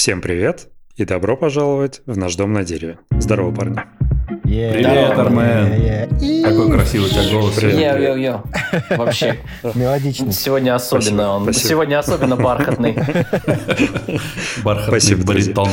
[0.00, 2.98] Всем привет и добро пожаловать в наш дом на дереве.
[3.18, 3.76] Здорово, парни.
[4.46, 4.72] Yeah.
[4.72, 5.74] Привет, Армен.
[5.74, 6.42] Yeah, yeah.
[6.42, 7.54] Какой красивый у тебя голос.
[7.54, 8.00] Привет.
[8.00, 8.96] Йо-йо-йо.
[8.96, 9.40] Вообще,
[9.74, 10.32] Мелодично.
[10.32, 11.42] сегодня особенно Спасибо, он.
[11.42, 11.68] спасибо.
[11.68, 12.94] Сегодня особенно бархатный.
[14.64, 15.68] Бархатный Спасибо, баритон.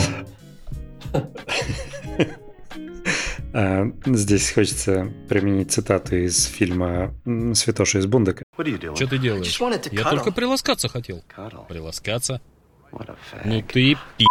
[3.54, 7.16] А, Здесь хочется применить цитату из фильма
[7.54, 8.44] «Святоша из Бундака».
[8.54, 9.58] Что ты делаешь?
[9.90, 11.24] Я только приласкаться хотел.
[11.70, 12.42] Приласкаться?
[12.92, 14.28] Ну ты пи***.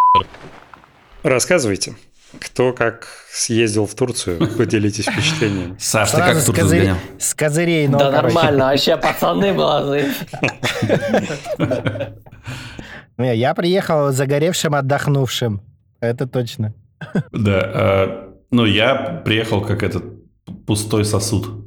[1.22, 1.94] Рассказывайте,
[2.40, 5.76] кто как съездил в Турцию, поделитесь впечатлениями.
[5.80, 7.03] Саш, ты как с, тут козырей, разгонял?
[7.18, 10.13] с козырей, но Да нормально, вообще пацаны молодцы.
[13.18, 15.63] Я приехал загоревшим, отдохнувшим.
[16.00, 16.75] Это точно.
[17.32, 17.61] Да.
[17.64, 20.04] а, Ну, я приехал как этот
[20.66, 21.64] пустой сосуд.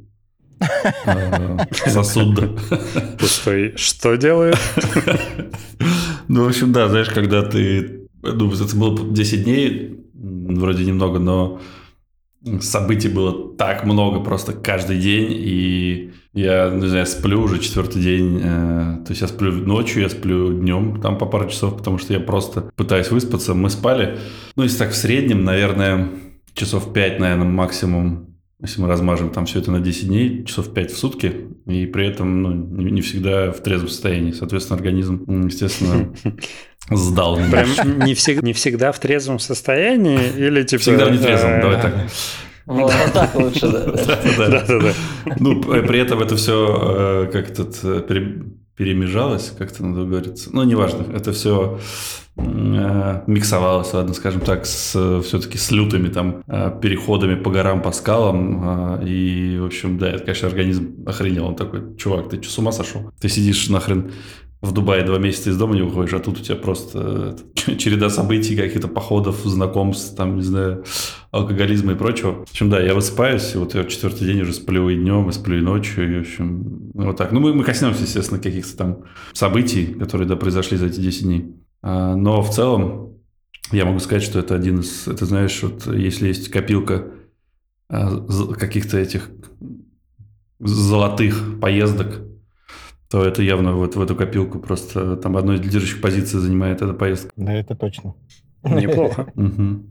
[1.06, 2.36] А, Сосуд.
[2.36, 2.78] да.
[3.18, 4.58] Пустой что делает?
[6.30, 8.08] Ну, в общем, да, знаешь, когда ты...
[8.22, 11.60] Ну, это было 10 дней, вроде немного, но
[12.62, 18.40] событий было так много просто каждый день, и я, не знаю, сплю уже четвертый день,
[18.44, 22.14] э, то есть я сплю ночью, я сплю днем, там по пару часов, потому что
[22.14, 23.56] я просто пытаюсь выспаться.
[23.56, 24.20] Мы спали,
[24.56, 26.10] ну, если так в среднем, наверное,
[26.54, 28.29] часов 5, наверное, максимум,
[28.62, 31.34] если мы размажем там все это на 10 дней, часов 5 в сутки,
[31.66, 34.32] и при этом ну, не не всегда в трезвом состоянии.
[34.32, 36.14] Соответственно, организм, естественно,
[36.92, 37.36] сдал.
[37.36, 37.70] Прям
[38.06, 40.82] не, всег- не всегда в трезвом состоянии или типа...
[40.82, 41.94] Всегда в нетрезвом, э, давай так.
[42.66, 43.86] Вот вот так лучше, да.
[44.38, 44.50] Да-да-да.
[44.50, 44.94] Да-да-да.
[45.40, 47.64] Ну, при этом это все как то
[48.76, 50.50] перемежалось, как это надо говориться.
[50.54, 51.80] Ну, неважно, это все
[52.40, 59.00] миксовалось, ладно, скажем так, с все-таки с лютыми там э, переходами по горам, по скалам.
[59.02, 61.48] э, И, в общем, да, это, конечно, организм охренел.
[61.48, 63.12] Он такой, чувак, ты что, с ума сошел?
[63.20, 64.12] Ты сидишь нахрен
[64.62, 68.10] в Дубае два месяца из дома не выходишь, а тут у тебя просто э, череда
[68.10, 70.84] событий, каких-то походов, знакомств, там, не знаю,
[71.32, 72.46] алкоголизма и прочего.
[72.46, 75.32] В общем, да, я высыпаюсь, и вот я четвертый день уже сплю и днем, и
[75.32, 77.32] сплю и ночью, и, в общем, вот так.
[77.32, 78.98] Ну, мы, мы коснемся, естественно, каких-то там
[79.32, 81.56] событий, которые, да, произошли за эти 10 дней.
[81.82, 83.20] А, Но в целом
[83.72, 85.08] я могу сказать, что это один из...
[85.08, 87.06] Это, знаешь, вот если есть копилка
[87.90, 89.30] а, каких-то этих
[90.60, 92.22] золотых поездок,
[93.10, 96.94] то это явно вот в эту копилку просто там одной из лидирующих позиций занимает эта
[96.94, 97.32] поездка.
[97.36, 98.16] Да, это точно.
[98.64, 99.32] Неплохо.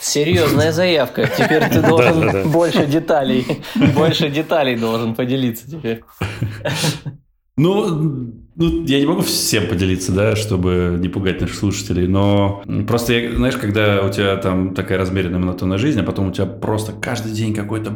[0.00, 1.28] Серьезная заявка.
[1.36, 3.62] Теперь ты должен больше деталей.
[3.94, 6.04] Больше деталей должен поделиться теперь.
[7.58, 13.12] Ну, ну, я не могу всем поделиться, да, чтобы не пугать наших слушателей, но просто,
[13.12, 16.92] я, знаешь, когда у тебя там такая размеренная монотонная жизнь, а потом у тебя просто
[16.92, 17.92] каждый день какой-то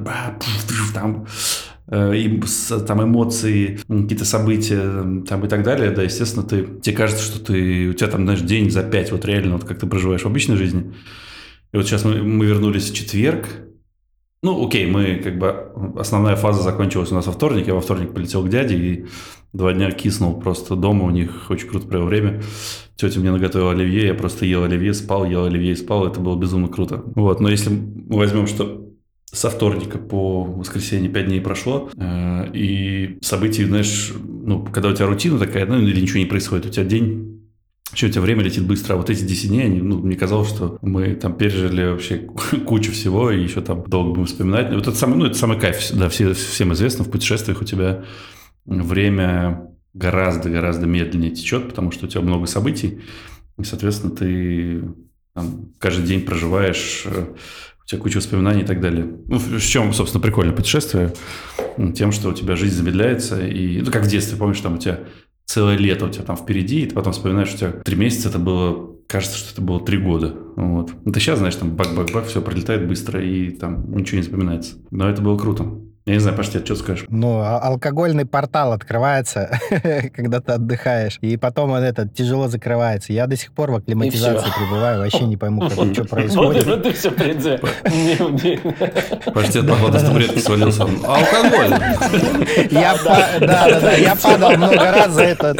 [0.94, 1.26] там,
[1.88, 2.42] э, и
[2.86, 7.88] там эмоции, какие-то события там и так далее, да, естественно, ты, тебе кажется, что ты,
[7.88, 10.56] у тебя там, знаешь, день за пять, вот реально, вот как ты проживаешь в обычной
[10.56, 10.92] жизни.
[11.72, 13.48] И вот сейчас мы, мы вернулись в четверг,
[14.42, 17.68] ну, окей, мы как бы основная фаза закончилась у нас во вторник.
[17.68, 19.06] Я во вторник полетел к дяде и
[19.52, 21.04] два дня киснул просто дома.
[21.04, 22.42] У них очень круто провел время.
[22.96, 26.06] Тетя мне наготовила оливье, я просто ел оливье, спал, ел оливье спал.
[26.06, 27.04] Это было безумно круто.
[27.14, 28.88] Вот, но если мы возьмем, что
[29.26, 35.06] со вторника по воскресенье 5 дней прошло, э, и событий, знаешь, ну, когда у тебя
[35.06, 37.41] рутина такая, ну, или ничего не происходит, у тебя день
[37.94, 40.48] Что у тебя время летит быстро, а вот эти 10 дней, они, ну, мне казалось,
[40.48, 42.18] что мы там пережили вообще
[42.66, 44.72] кучу всего, и еще там долго будем вспоминать.
[44.72, 48.04] Вот это самый, ну, это самый кайф, да, все, всем известно, в путешествиях у тебя
[48.64, 53.00] время гораздо-гораздо медленнее течет, потому что у тебя много событий,
[53.58, 54.82] и, соответственно, ты
[55.34, 57.26] там, каждый день проживаешь, э,
[57.82, 59.06] у тебя куча воспоминаний и так далее.
[59.26, 61.12] Ну, в чем, собственно, прикольное путешествие?
[61.94, 65.00] Тем, что у тебя жизнь замедляется, и, ну, как в детстве, помнишь, там у тебя
[65.46, 68.28] целое лето у тебя там впереди, и ты потом вспоминаешь, что у тебя три месяца
[68.28, 70.34] это было, кажется, что это было три года.
[70.56, 70.92] Вот.
[71.04, 74.76] Ну, ты сейчас, знаешь, там бак-бак-бак, все пролетает быстро, и там ничего не запоминается.
[74.90, 75.82] Но это было круто.
[76.04, 77.04] Я не знаю, Паштет, что скажешь?
[77.10, 79.56] Ну, а- алкогольный портал открывается,
[80.16, 83.12] когда ты отдыхаешь, и потом он этот тяжело закрывается.
[83.12, 86.62] Я до сих пор в акклиматизации пребываю, вообще не пойму, как, что Вот происходит.
[86.66, 87.60] это ты все предзе.
[87.84, 90.82] Не- не- Паштет, походу, с табуретки свалился.
[90.82, 91.70] Алкоголь!
[92.72, 95.54] Я да, да, да, я падал много раз за это,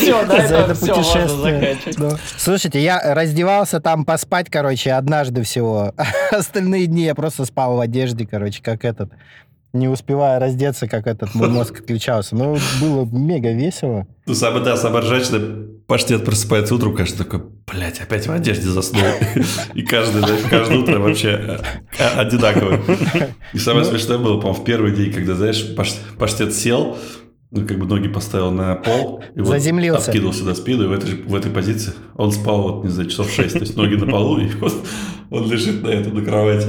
[0.00, 1.76] за это путешествие.
[2.36, 5.92] Слушайте, я раздевался там поспать, короче, однажды всего.
[6.30, 9.10] Остальные дни я просто спал в одежде, короче, как этот.
[9.72, 12.36] Не успевая раздеться, как этот мой мозг отключался.
[12.36, 14.06] Ну, было мега весело.
[14.26, 15.40] Ну, самое, да, самое ржачное,
[15.86, 19.02] Паштет просыпается утром, кажется, такой, блядь, опять в одежде заснул.
[19.74, 21.58] И каждый, каждое утро вообще
[21.98, 22.80] э, одинаковый.
[23.52, 26.96] И самое смешное было, по-моему, в первый день, когда, знаешь, Паш- Паштет сел,
[27.50, 30.10] ну, как бы ноги поставил на пол, и вот Заземлился.
[30.10, 33.30] откинулся до спину, и в этой, в этой позиции он спал, вот, не знаю, часов
[33.30, 34.72] 6, то есть ноги на полу, и вот
[35.30, 36.66] он лежит на этом, на кровати.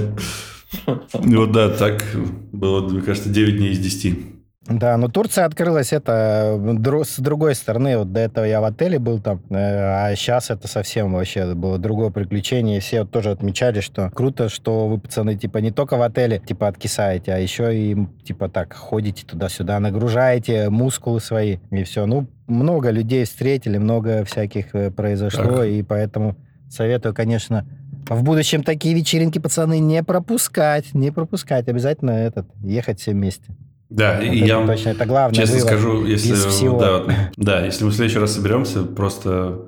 [1.24, 2.04] И вот да, так
[2.52, 4.34] было, мне кажется, 9 дней из 10.
[4.68, 6.58] Да, но Турция открылась это
[7.04, 7.98] с другой стороны.
[7.98, 11.78] Вот до этого я в отеле был там, э, а сейчас это совсем вообще было
[11.78, 12.78] другое приключение.
[12.78, 16.40] И все вот тоже отмечали, что круто, что вы, пацаны, типа не только в отеле
[16.40, 22.06] типа откисаете, а еще и типа так ходите туда-сюда, нагружаете мускулы свои и все.
[22.06, 25.66] Ну, много людей встретили, много всяких э, произошло, Так.
[25.66, 26.38] и поэтому
[26.70, 27.68] советую, конечно,
[28.10, 31.68] в будущем такие вечеринки, пацаны, не пропускать, не пропускать.
[31.68, 33.56] Обязательно этот, ехать все вместе.
[33.90, 35.36] Да, Вот это я вам точно, это главное.
[35.40, 36.80] честно скажу, если, всего.
[36.80, 37.04] да,
[37.38, 39.68] да, если мы в следующий раз соберемся, просто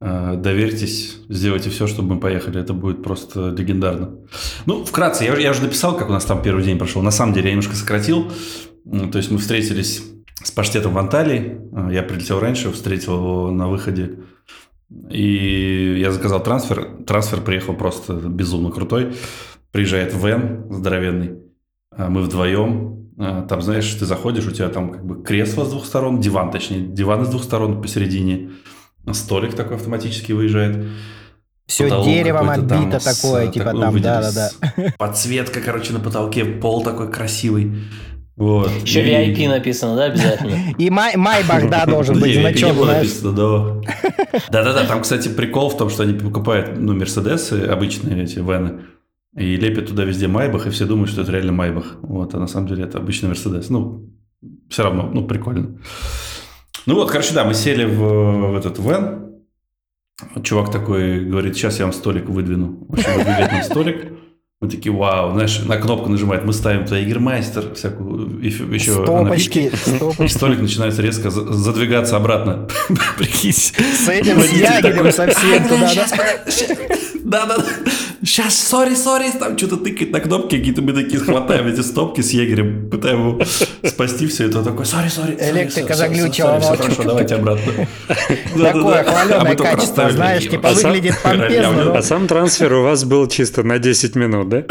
[0.00, 2.60] э, доверьтесь, сделайте все, чтобы мы поехали.
[2.60, 4.10] Это будет просто легендарно.
[4.66, 7.02] Ну, вкратце, я, уже- я уже написал, как у нас там первый день прошел.
[7.02, 8.30] На самом деле, я немножко сократил.
[9.10, 10.02] То есть мы встретились
[10.44, 11.58] с паштетом в Анталии.
[11.72, 14.20] Э, Я прилетел раньше, встретил его на выходе.
[15.10, 16.88] И я заказал трансфер.
[17.06, 19.14] Трансфер приехал просто безумно крутой.
[19.72, 21.38] Приезжает Вен здоровенный.
[21.96, 23.10] А Мы вдвоем.
[23.18, 26.50] А, Там, знаешь, ты заходишь, у тебя там как бы кресло с двух сторон, диван,
[26.50, 28.50] точнее, диван с двух сторон посередине.
[29.12, 30.86] Столик такой автоматически выезжает.
[31.66, 34.48] Все потолок деревом там отбито с, такое, э, типа такой, там, да-да-да.
[34.50, 37.72] с- Подсветка, короче, на потолке, пол такой красивый.
[38.36, 38.70] Вот.
[38.82, 40.56] Еще И- VIP написано, да, обязательно?
[40.78, 42.96] И май, Майбах, да, должен быть значок, знаешь.
[42.98, 44.40] написано, да.
[44.50, 48.80] Да-да-да, там, кстати, прикол в том, что они покупают, ну, Мерседесы, обычные эти вены,
[49.36, 51.96] и лепят туда везде Майбах, и все думают, что это реально Майбах.
[52.02, 53.70] Вот, а на самом деле это обычный Мерседес.
[53.70, 54.10] Ну,
[54.68, 55.78] все равно, ну, прикольно.
[56.84, 59.22] Ну вот, короче, да, мы сели в, в этот вен.
[60.42, 62.86] Чувак такой говорит, сейчас я вам столик выдвину.
[62.88, 64.12] В общем, выдвигает нам столик.
[64.62, 68.92] Мы такие, вау, знаешь, на кнопку нажимает, мы ставим туда Егермайстер, всякую, еще, еще.
[69.04, 70.32] Стопочки, И стопочки.
[70.34, 72.66] столик начинает резко за- задвигаться обратно.
[73.18, 73.52] Прикинь.
[73.52, 76.06] С этим, с ягелем совсем туда, да?
[77.22, 77.64] Да-да-да.
[78.26, 82.32] Сейчас, сори, сори, там что-то тыкает на кнопки, какие-то мы такие хватаем эти стопки с
[82.32, 83.44] егерем, пытаем его
[83.84, 84.58] спасти все это.
[84.58, 85.36] Он такой, сори, сори.
[85.38, 87.72] Электрика заглючила, ну, хорошо, давайте обратно.
[88.58, 91.96] Такое А хваленое качество, знаешь, типа выглядит помпезно.
[91.96, 94.64] А сам трансфер у вас был чисто на 10 минут, да?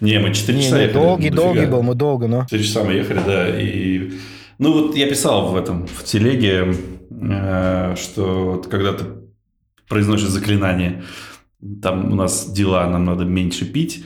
[0.00, 0.92] Не, мы 4 Не, часа ехали.
[0.92, 2.42] долгий, долгий был, мы долго, но...
[2.42, 4.12] 4 часа мы ехали, да, и...
[4.58, 6.72] Ну, вот я писал в этом, в телеге,
[7.10, 9.04] э, что вот когда ты
[9.88, 11.02] произносишь заклинание,
[11.82, 14.04] там у нас дела, нам надо меньше пить,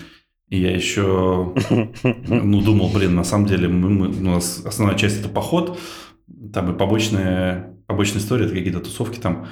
[0.49, 1.55] и я еще,
[2.29, 5.79] ну, думал, блин, на самом деле мы, мы- у нас основная часть это поход,
[6.53, 9.47] там и побочные, побочные истории, это какие-то тусовки там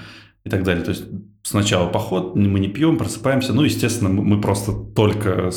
[0.45, 0.85] и так далее.
[0.85, 1.05] То есть
[1.43, 5.51] сначала поход, мы не пьем, просыпаемся, ну, естественно, мы просто только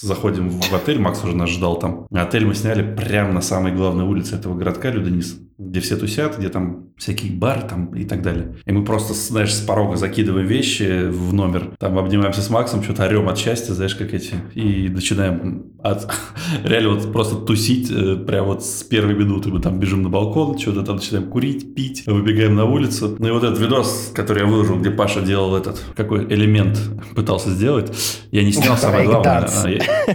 [0.00, 2.06] заходим в отель, Макс уже нас ждал там.
[2.12, 6.48] Отель мы сняли прямо на самой главной улице этого городка, Люденис, где все тусят, где
[6.48, 8.56] там всякие бары там и так далее.
[8.64, 13.04] И мы просто, знаешь, с порога закидываем вещи в номер, там обнимаемся с Максом, что-то
[13.04, 16.08] орем от счастья, знаешь, как эти, и начинаем от,
[16.64, 19.48] реально вот просто тусить э, прям вот с первой минуты.
[19.50, 23.16] Мы там бежим на балкон, что-то там начинаем курить, пить, выбегаем на улицу.
[23.18, 26.78] Ну и вот этот видос, который я выложил, где Паша делал этот, какой элемент
[27.14, 27.92] пытался сделать,
[28.32, 29.48] я не снял самое главное.
[29.64, 29.68] А,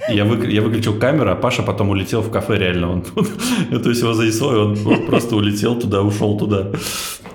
[0.10, 2.92] Я, я вык- я выключил камеру, а Паша потом улетел в кафе реально.
[2.92, 3.02] Он,
[3.82, 6.72] то есть его занесло, и он, он просто улетел туда, ушел туда.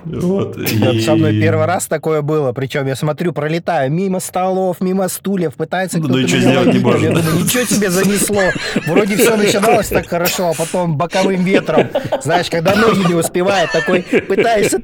[0.05, 0.57] Вот.
[0.57, 5.55] И- со мной первый раз такое было, причем я смотрю, пролетаю мимо столов, мимо стульев,
[5.55, 8.41] пытается Ну, кто-то и чё меня сделать не я думаю, ничего себе занесло.
[8.87, 11.89] Вроде все начиналось так хорошо, а потом боковым ветром,
[12.23, 14.79] знаешь, когда ноги не успевают, такой пытаешься,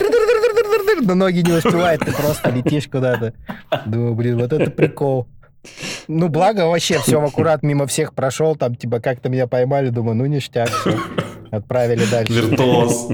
[1.02, 3.34] но ноги не успевают, ты просто летишь куда-то.
[3.86, 5.28] Думаю, блин, вот это прикол.
[6.08, 10.26] Ну, благо вообще все аккурат мимо всех прошел, там, типа, как-то меня поймали, думаю, ну,
[10.26, 10.98] ништяк, все,
[11.52, 12.34] отправили дальше.
[12.34, 13.08] Виртуоз.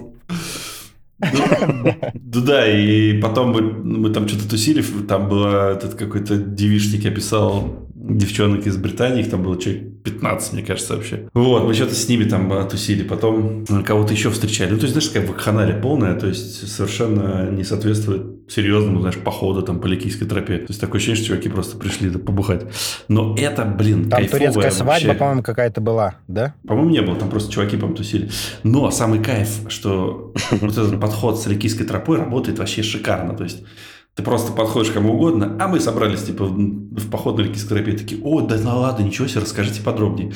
[1.21, 3.51] Ну, Да, и потом
[3.83, 7.80] мы там что-то тусили, там был этот какой-то девишник, я писал
[8.17, 11.29] девчонок из Британии, их там было человек 15, мне кажется, вообще.
[11.33, 14.71] Вот, мы что-то с ними там а, тусили, потом э, кого-то еще встречали.
[14.71, 19.61] Ну, то есть, знаешь, такая вакханалия полная, то есть совершенно не соответствует серьезному, знаешь, походу
[19.61, 20.57] там по Ликийской тропе.
[20.57, 22.65] То есть такое ощущение, что чуваки просто пришли да, побухать.
[23.07, 26.55] Но это, блин, Там турецкая свадьба, вообще- по-моему, какая-то была, да?
[26.67, 28.29] по-моему, не было, там просто чуваки, по-моему, тусили.
[28.63, 33.35] Но самый кайф, что вот этот подход с Ликийской тропой работает вообще шикарно.
[33.35, 33.63] То есть
[34.21, 38.21] ты просто подходишь кому угодно, а мы собрались типа в поход на Ликийской тропе, такие,
[38.23, 40.31] о, да ну ладно, ничего себе, расскажите подробнее.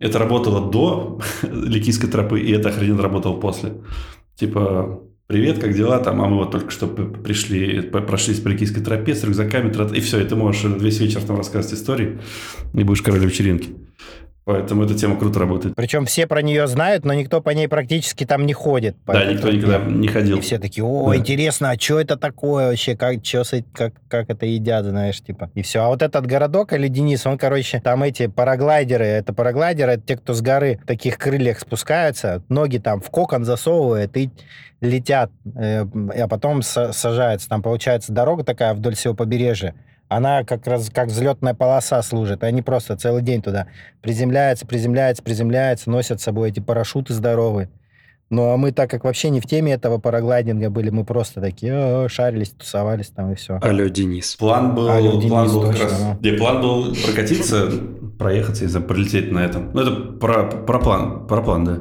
[0.00, 3.74] Это работало до Ликийской тропы, и это охрененно работало после.
[4.34, 6.20] Типа, привет, как дела там?
[6.20, 10.24] А мы вот только что пришли, прошлись по Ликийской тропе с рюкзаками, и все, и
[10.24, 12.18] ты можешь весь вечер там рассказывать истории,
[12.74, 13.68] и будешь королем вечеринки.
[14.44, 15.76] Поэтому эта тема круто работает.
[15.76, 18.96] Причем все про нее знают, но никто по ней практически там не ходит.
[19.06, 20.38] Да, никто никогда не ходил.
[20.38, 21.16] И все такие, о, Да.
[21.16, 22.96] интересно, а что это такое вообще?
[22.96, 25.50] Как, чё как, как это едят, знаешь, типа.
[25.54, 25.84] И все.
[25.84, 30.16] А вот этот городок или Денис, он, короче, там эти параглайдеры, это параглайдеры, это те,
[30.16, 34.30] кто с горы в таких крыльях спускаются, ноги там в кокон засовывают и
[34.80, 37.48] летят, э, а потом са- сажаются.
[37.48, 39.76] Там, получается, дорога такая вдоль всего побережья.
[40.16, 42.44] Она как раз как взлетная полоса служит.
[42.44, 43.66] Они просто целый день туда
[44.00, 47.70] приземляются, приземляются, приземляются, носят с собой эти парашюты здоровые.
[48.30, 51.74] Ну, а мы, так как вообще не в теме этого параглайдинга были, мы просто такие
[51.74, 53.58] «О, шарились, тусовались там и все.
[53.60, 54.36] Алло, Денис.
[54.36, 56.00] План был, А, Денис, план был как точно, раз...
[56.00, 56.18] да.
[56.30, 57.70] Не, план был прокатиться,
[58.18, 59.70] проехаться, если пролететь на этом.
[59.74, 61.80] Ну, это про, про план, про план, да.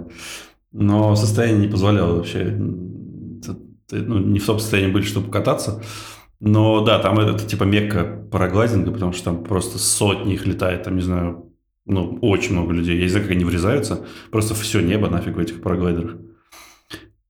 [0.74, 2.40] Но состояние не позволяло вообще.
[2.42, 3.56] Это-
[3.94, 5.82] Ну, не в том состоянии были, чтобы кататься.
[6.42, 10.96] Но да, там это, типа мекка параглайдинга, потому что там просто сотни их летает, там,
[10.96, 11.54] не знаю,
[11.86, 12.98] ну, очень много людей.
[12.98, 14.06] Я не знаю, как они врезаются.
[14.32, 16.16] Просто все небо нафиг в этих параглайдерах.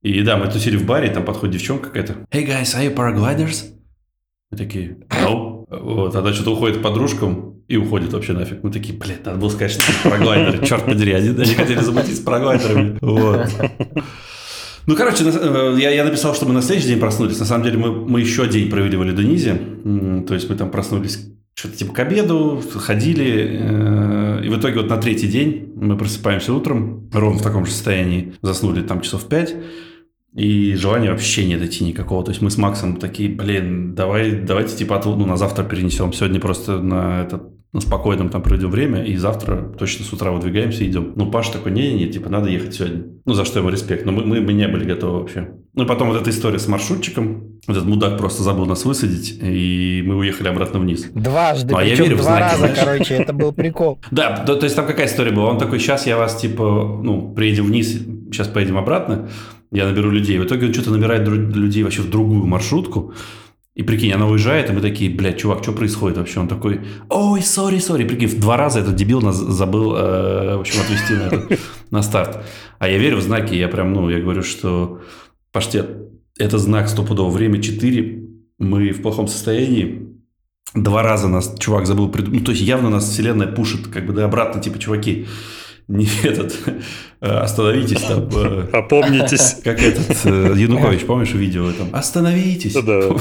[0.02, 2.14] И да, мы тусили в баре, и там подходит девчонка какая-то.
[2.32, 3.66] Hey guys, are you paragliders?
[4.50, 5.66] Мы такие, no.
[5.70, 8.64] Вот, она что-то уходит подружкам и уходит вообще нафиг.
[8.64, 10.66] Мы такие, блядь, надо было сказать, что это параглайдеры.
[10.66, 12.98] Черт подери, они, они хотели замутить с параглайдерами.
[13.02, 13.50] Вот.
[14.88, 17.40] Ну, короче, э, я, я написал, что мы на следующий день проснулись.
[17.40, 19.52] На самом деле мы, мы еще день провели в Ледонизе.
[19.86, 23.60] М, То есть мы там проснулись что-то типа к обеду, ходили.
[23.62, 27.72] э, И в итоге вот на третий день мы просыпаемся утром, ровно в таком же
[27.72, 28.34] состоянии.
[28.42, 29.56] Заснули там часов пять.
[30.34, 32.24] И желания вообще нет идти никакого.
[32.24, 36.14] То есть мы с Максом такие, блин, давай, давайте типа ну, на завтра перенесем.
[36.14, 40.84] Сегодня просто на этот на спокойном там проведем время, и завтра точно с утра выдвигаемся
[40.84, 41.14] и идем.
[41.16, 43.04] Ну, Паша такой, не-не, типа, надо ехать сегодня.
[43.24, 44.06] Ну, за что ему респект.
[44.06, 45.52] Но мы, мы, мы не были готовы вообще.
[45.74, 47.60] Ну, и потом вот эта история с маршрутчиком.
[47.68, 51.06] Этот мудак просто забыл нас высадить, и мы уехали обратно вниз.
[51.14, 52.80] Дважды, Ну, а я верю в два знаки, раза, знаешь.
[52.80, 54.00] короче, это был прикол.
[54.12, 55.50] Да, то, есть там какая история была?
[55.52, 58.02] Он такой, сейчас я вас, типа, ну, приедем вниз,
[58.32, 59.30] сейчас поедем обратно,
[59.72, 60.38] я наберу людей.
[60.40, 63.14] В итоге он что-то набирает людей вообще в другую маршрутку.
[63.74, 66.40] И прикинь, она уезжает, и мы такие, блядь, чувак, что происходит вообще?
[66.42, 68.04] Он такой, ой, сори, сори.
[68.06, 71.60] Прикинь, в два раза этот дебил нас забыл, э, в общем, отвезти на, этот-
[71.90, 72.44] на старт.
[72.80, 75.00] А я верю в знаки, я прям, ну, я говорю, что
[75.54, 75.90] паштет,
[76.38, 77.30] это знак стопудово.
[77.32, 78.24] Время 4,
[78.60, 80.08] мы в плохом состоянии,
[80.74, 82.40] Два раза нас чувак забыл придумать.
[82.40, 85.28] Ну, то есть явно нас вселенная пушит, как бы, да, обратно, типа, чуваки,
[85.90, 86.58] не этот,
[87.22, 88.28] остановитесь там.
[88.34, 89.58] э, Опомнитесь.
[89.64, 91.90] Как этот э, Янукович, помнишь видео там?
[91.94, 92.74] Остановитесь.
[92.74, 93.02] Да.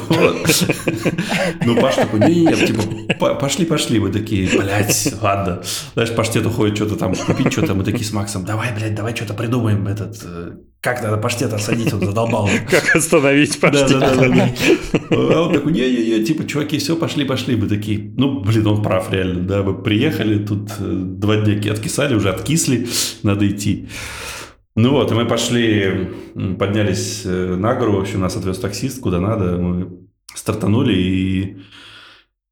[1.64, 2.83] Ну, Паш такой, не-не-не, типа,
[3.19, 3.99] «По- пошли, пошли.
[4.00, 5.62] Мы такие, блядь, ладно.
[5.95, 7.75] Знаешь, паштет уходит что-то там купить, что-то.
[7.75, 9.87] Мы такие с Максом, давай, блядь, давай что-то придумаем.
[9.87, 12.49] Этот, э, как надо паштет осадить, он задолбал.
[12.71, 13.95] Как остановить почти?
[13.95, 14.49] да, да, да, да.
[15.11, 17.57] А он такой, не-не-не, типа, чуваки, все, пошли, пошли.
[17.57, 22.14] Мы такие, ну, блин, он прав реально, да, мы приехали, тут э, два дня откисали,
[22.14, 22.88] уже откисли,
[23.23, 23.88] надо идти.
[24.76, 26.09] Ну вот, и мы пошли,
[26.59, 29.88] поднялись э, на гору, в общем, нас отвез таксист, куда надо, мы
[30.35, 31.56] стартанули, и,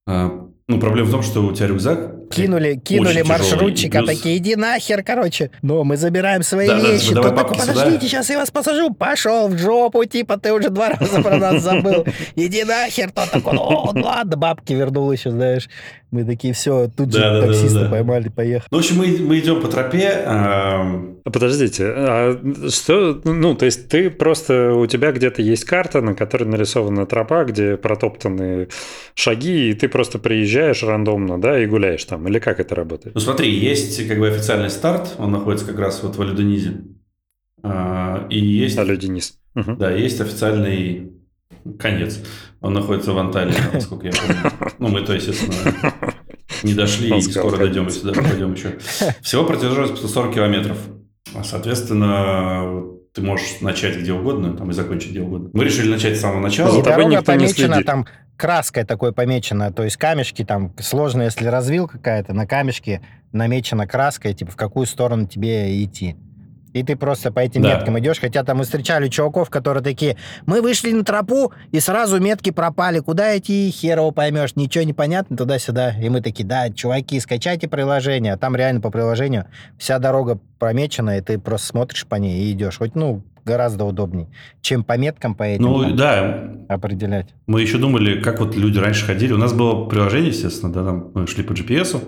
[0.07, 4.54] а, ну, проблема в том, что у тебя рюкзак Кинули, кинули маршрутчика, Плюс- такие, иди
[4.54, 5.50] нахер, короче.
[5.62, 7.14] Ну, мы забираем свои Да, да, вещи.
[7.14, 7.73] давай Тот такой, бабки сюда.
[7.73, 8.92] подождите, сейчас я вас посажу.
[8.92, 12.04] Пошел в жопу, типа, ты уже два раза про нас забыл.
[12.37, 13.11] Иди нахер.
[13.12, 15.71] Тот такой, ну ладно, бабки вернул еще, знаешь.
[16.11, 17.91] Мы такие, все, тут же Да, да, да, таксиста да.
[17.91, 18.67] поймали, поехали.
[18.71, 20.83] Ну, в общем, мы, мы идем по тропе, а,
[21.25, 26.15] А Подождите, а что, ну, то есть ты просто, у тебя где-то есть карта, на
[26.15, 28.69] которой нарисована тропа, где протоптаны
[29.15, 33.15] шаги, и ты просто приезжаешь рандомно, да, и гуляешь там, или как это работает?
[33.15, 36.85] Ну смотри, есть как бы официальный старт, он находится как раз вот в Алюдонизе.
[37.62, 39.38] А, И есть, Алло, Денис.
[39.55, 39.77] Мгм.
[39.77, 41.12] да, есть официальный
[41.78, 42.21] конец.
[42.61, 44.73] Он находится в Анталии, насколько я помню.
[44.78, 45.55] Ну, мы, то, естественно,
[46.62, 47.95] не дошли и скоро дойдем, конец.
[47.95, 48.78] если даже пойдем еще.
[49.23, 50.78] Всего протяженность 140 километров.
[51.35, 55.50] А, Соответственно, ты можешь начать где угодно, там и закончить где угодно.
[55.52, 56.78] Мы решили начать с самого начала.
[56.78, 62.33] И дорога помечена там краской такой помечена, то есть камешки там, сложно, если развил какая-то,
[62.33, 63.02] на камешке
[63.33, 66.17] намечена краской, типа, в какую сторону тебе идти.
[66.78, 67.75] И ты просто по этим Да.
[67.75, 70.16] меткам идешь, хотя там мы встречали чуваков, которые такие,
[70.47, 74.92] мы вышли на тропу, и сразу метки пропали, куда идти, хер его поймешь, ничего не
[74.92, 75.94] понятно, туда-сюда.
[76.00, 79.47] И мы такие, да, чуваки, скачайте приложение, там реально по приложению
[79.78, 82.78] вся дорога промечена, и ты просто смотришь по ней и идешь.
[82.78, 84.28] Хоть, ну, гораздо удобнее,
[84.61, 87.28] чем по меткам по этим Ну, да, определять.
[87.47, 89.32] Мы еще думали, как вот люди раньше ходили.
[89.32, 92.02] У нас было приложение, естественно, да, там мы шли по GPS,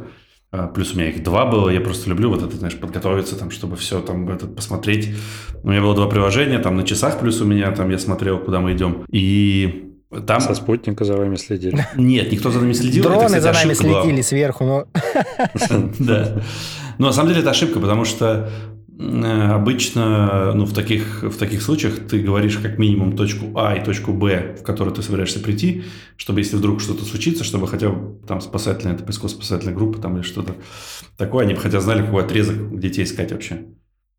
[0.74, 1.68] плюс у меня их два было.
[1.70, 5.14] Я просто люблю вот это, знаешь, подготовиться, там, чтобы все там этот посмотреть.
[5.62, 8.60] У меня было два приложения, там на часах плюс у меня, там я смотрел, куда
[8.60, 9.04] мы идем.
[9.10, 9.86] И
[10.26, 10.40] там...
[10.40, 11.86] Со спутника за вами следили.
[11.96, 13.04] Нет, никто за нами следил.
[13.04, 14.22] Это, Дроны кстати, за нами ошибка была.
[14.22, 14.86] сверху, но
[15.98, 16.42] Да.
[16.98, 18.50] Но на самом деле это ошибка, потому что
[19.00, 24.12] обычно ну, в, таких, в таких случаях ты говоришь как минимум точку А и точку
[24.12, 25.84] Б, в которую ты собираешься прийти,
[26.16, 30.22] чтобы если вдруг что-то случится, чтобы хотя бы там спасательная, это поисково-спасательная группа там или
[30.22, 30.54] что-то
[31.16, 33.66] такое, они бы хотя знали, какой отрезок детей искать вообще.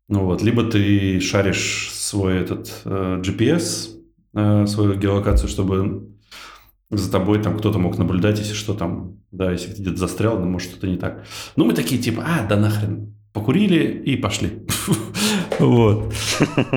[0.08, 3.90] Ну вот, либо ты шаришь свой этот э, GPS,
[4.34, 6.08] э, свою геолокацию, чтобы
[6.90, 10.70] за тобой там кто-то мог наблюдать, если что там, да, если где-то застрял, ну, может,
[10.70, 11.24] что-то не так.
[11.56, 14.62] Ну, мы такие, типа, а, да нахрен, покурили и пошли.
[15.58, 16.12] Вот.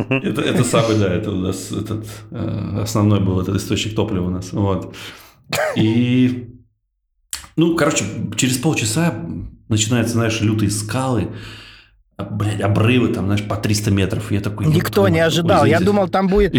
[0.09, 4.29] Это, это самый, да, это у нас этот э, основной был этот источник топлива у
[4.29, 4.51] нас.
[4.51, 4.93] Вот.
[5.75, 6.49] И,
[7.55, 9.13] ну, короче, через полчаса
[9.69, 11.29] начинаются, знаешь, лютые скалы,
[12.17, 14.31] блядь, обрывы там, знаешь, по 300 метров.
[14.31, 14.67] Я такой...
[14.67, 15.65] Никто не ожидал.
[15.65, 16.53] Я думал, там будет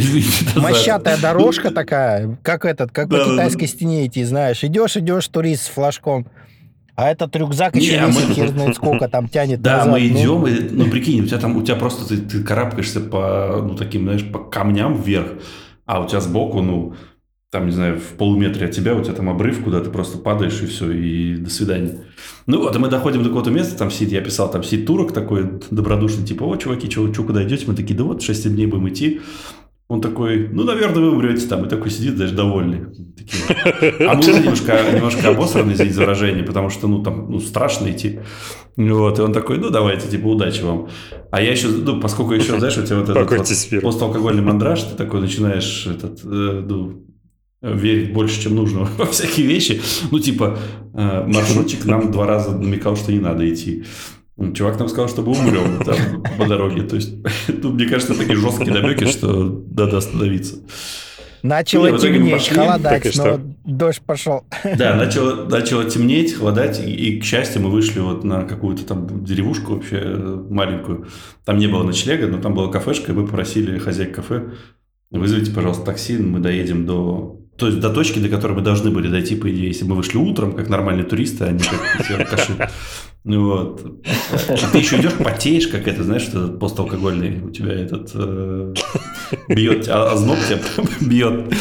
[0.56, 4.64] мощатая дорожка такая, как этот, как по китайской стене идти, знаешь.
[4.64, 6.26] Идешь, идешь, турист с флажком.
[6.96, 8.34] А этот рюкзак еще не, весит, мы...
[8.34, 10.46] хер знает сколько там тянет Да, назад, мы идем, ну...
[10.46, 14.04] и, ну прикинь, у тебя там, у тебя просто, ты, ты карабкаешься по, ну таким,
[14.04, 15.34] знаешь, по камням вверх,
[15.84, 16.94] а у тебя сбоку, ну,
[17.50, 20.60] там, не знаю, в полуметре от тебя, у тебя там обрыв, куда ты просто падаешь,
[20.62, 22.04] и все, и до свидания.
[22.46, 25.12] Ну вот, и мы доходим до какого-то места, там сидит, я писал, там сидит турок
[25.12, 27.64] такой добродушный, типа, о, чуваки, что, что куда идете?
[27.66, 29.20] Мы такие, да вот, 6 дней будем идти.
[29.88, 31.64] Он такой, ну, наверное, вы умрете там.
[31.64, 32.86] И такой сидит, даже довольный.
[33.16, 33.44] Такие.
[34.08, 38.18] А мы немножко, немножко обосраны, извините за выражение, потому что, ну, там, ну, страшно идти.
[38.76, 40.88] Вот, и он такой, ну, давайте, типа, удачи вам.
[41.30, 44.96] А я еще, ну, поскольку еще, знаешь, у тебя вот этот вот посталкогольный мандраж, ты
[44.96, 47.04] такой начинаешь этот, э, ну,
[47.62, 49.80] верить больше, чем нужно во всякие вещи.
[50.10, 50.58] Ну, типа,
[50.94, 53.84] э, маршрутчик нам два раза намекал, что не надо идти.
[54.54, 56.82] Чувак нам сказал, чтобы умрем там, по дороге.
[56.82, 57.14] То есть,
[57.62, 60.56] тут, мне кажется, такие жесткие намеки, что надо остановиться.
[61.42, 64.44] Начало ну, темнеть, холодать, но дождь пошел.
[64.76, 69.24] Да, начало, начало темнеть, холодать, и, и, к счастью, мы вышли вот на какую-то там
[69.24, 71.06] деревушку вообще э, маленькую.
[71.44, 74.50] Там не было ночлега, но там была кафешка, и мы попросили хозяйку кафе,
[75.10, 79.08] вызовите, пожалуйста, такси, мы доедем до то есть до точки, до которой мы должны были
[79.08, 82.52] дойти, по идее, если мы вышли утром, как нормальные туристы, а не как все алкаши.
[83.24, 83.82] Ну вот.
[84.48, 88.74] А ты еще идешь, потеешь, как это, знаешь, что этот посталкогольный у тебя этот э,
[89.48, 90.60] бьет, а, озноб тебя
[91.00, 91.52] бьет.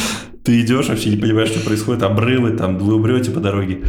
[0.43, 3.85] Ты идешь, вообще не понимаешь, что происходит, обрывы, там, вы умрете по дороге.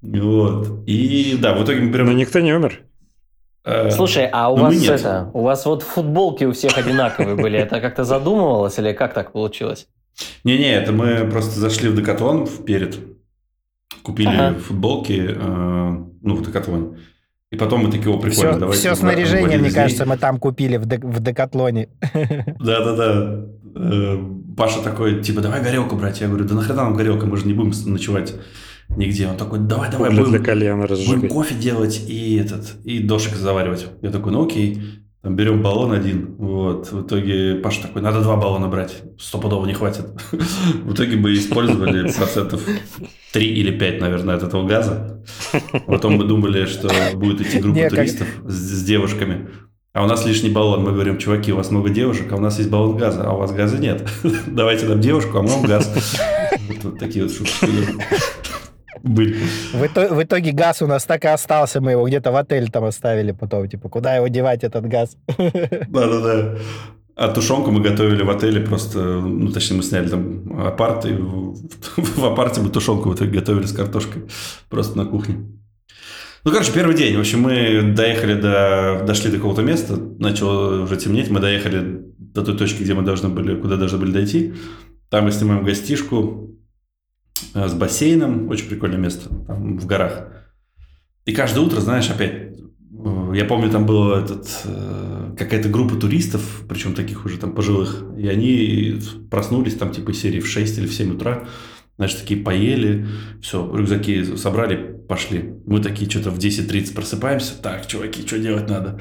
[0.00, 0.82] Вот.
[0.86, 2.06] И да, в итоге мы прям...
[2.06, 2.80] Но никто не умер.
[3.64, 7.80] Э, Слушай, а у вас это, у вас вот футболки у всех одинаковые были, это
[7.80, 9.88] как-то задумывалось или как так получилось?
[10.44, 12.98] Не-не, это мы просто зашли в Декатлон перед,
[14.02, 14.58] купили ага.
[14.58, 16.98] футболки, э, ну, в Декатлоне.
[17.50, 18.80] И потом мы такие, о, прикольно, все, давайте.
[18.80, 21.88] Все снаряжение, мне кажется, мы там купили в, дек- в Декатлоне.
[22.60, 23.44] Да-да-да.
[23.74, 24.18] Э,
[24.56, 26.20] Паша такой, типа, давай горелку брать.
[26.20, 28.34] Я говорю, да нахрена нам горелка, мы же не будем ночевать
[28.96, 29.26] нигде.
[29.26, 30.42] Он такой, давай, давай, будем,
[31.06, 33.86] будем кофе делать и этот, и дошик заваривать.
[34.02, 34.82] Я такой, ну окей.
[35.22, 36.90] Там берем баллон один, вот.
[36.92, 40.06] В итоге Паша такой, надо два баллона брать, стопудово не хватит.
[40.32, 42.62] В итоге мы использовали процентов
[43.34, 45.22] 3 или 5, наверное, от этого газа.
[45.86, 49.50] Потом мы думали, что будет идти группа туристов с, девушками.
[49.92, 50.84] А у нас лишний баллон.
[50.84, 53.38] Мы говорим, чуваки, у вас много девушек, а у нас есть баллон газа, а у
[53.38, 54.08] вас газа нет.
[54.46, 55.92] Давайте нам девушку, а мы вам газ.
[56.82, 57.66] Вот, такие вот шутки
[59.02, 59.36] были.
[59.72, 62.70] В, итоге, в итоге газ у нас так и остался, мы его где-то в отель
[62.70, 65.16] там оставили потом, типа, куда его девать, этот газ?
[65.38, 66.56] Да-да-да.
[67.16, 71.12] А тушенку мы готовили в отеле просто, ну, точнее, мы сняли там апарт, и
[71.96, 74.22] в, апарте мы тушенку в итоге готовили с картошкой
[74.68, 75.36] просто на кухне.
[76.44, 77.16] Ну, короче, первый день.
[77.16, 79.04] В общем, мы доехали до...
[79.06, 83.28] Дошли до какого-то места, начало уже темнеть, мы доехали до той точки, где мы должны
[83.28, 84.54] были, куда должны были дойти.
[85.10, 86.50] Там мы снимаем гостишку,
[87.54, 90.28] с бассейном, очень прикольное место, там в горах.
[91.24, 96.64] И каждое утро, знаешь, опять, э, я помню, там была этот, э, какая-то группа туристов,
[96.68, 99.00] причем таких уже там пожилых, и они
[99.30, 101.46] проснулись там типа серии в 6 или в 7 утра,
[101.98, 103.06] значит, такие поели,
[103.42, 105.54] все, рюкзаки собрали, пошли.
[105.66, 109.00] Мы такие что-то в 10.30 просыпаемся, так, чуваки, что делать надо?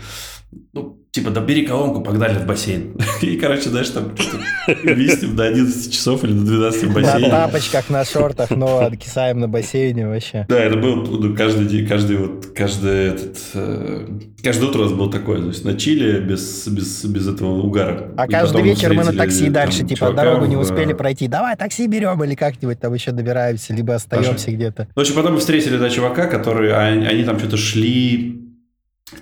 [0.74, 2.96] Ну, типа, да бери колонку, погнали в бассейн.
[3.22, 4.16] И, короче, знаешь, там
[4.84, 7.28] виснем до 11 часов или до 12 в бассейне.
[7.28, 10.46] На тапочках, на шортах, но откисаем на бассейне вообще.
[10.50, 14.08] Да, это был ну, каждый день, каждый вот, каждый этот, э,
[14.44, 18.12] каждое утро у нас было такое, то есть на Чили без, без, без этого угара.
[18.18, 22.24] А каждый вечер мы на такси дальше, типа, дорогу не успели пройти, давай такси берем
[22.24, 24.88] или как-нибудь там еще добираемся, либо остаемся где-то.
[24.96, 28.40] В общем, потом мы встретили, да, чувака, который, они, они там что-то шли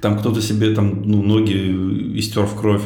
[0.01, 2.83] там кто-то себе там, ну, ноги истер в кровь,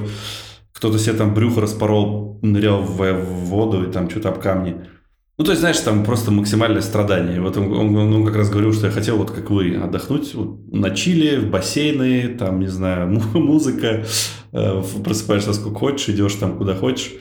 [0.71, 4.75] кто-то себе там брюхо распорол, нырял в, в воду и там что-то об камни.
[5.38, 7.41] Ну, то есть, знаешь, там просто максимальное страдание.
[7.41, 10.71] Вот он, он, он как раз говорил, что я хотел вот как вы отдохнуть вот,
[10.71, 14.06] на Чили, в бассейны, там, не знаю, музыка,
[14.51, 17.13] э, просыпаешься сколько хочешь, идешь там куда хочешь.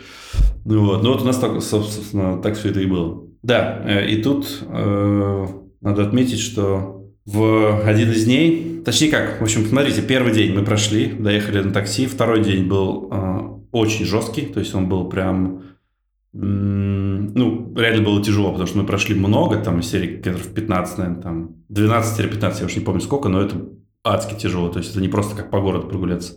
[0.66, 3.24] Ну вот, ну вот у нас так, собственно, так все это и было.
[3.42, 5.46] Да, э, и тут э,
[5.80, 10.64] надо отметить, что в один из дней, точнее как, в общем, смотрите, первый день мы
[10.64, 13.40] прошли, доехали на такси, второй день был э,
[13.72, 15.62] очень жесткий, то есть он был прям,
[16.32, 21.56] ну, реально было тяжело, потому что мы прошли много, там, серии километров 15, наверное, там,
[21.70, 23.56] 12-15, я уж не помню сколько, но это
[24.02, 26.34] адски тяжело, то есть это не просто как по городу прогуляться.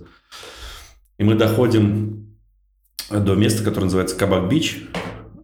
[1.17, 2.37] И мы доходим
[3.09, 4.83] до места, которое называется Кабак-Бич,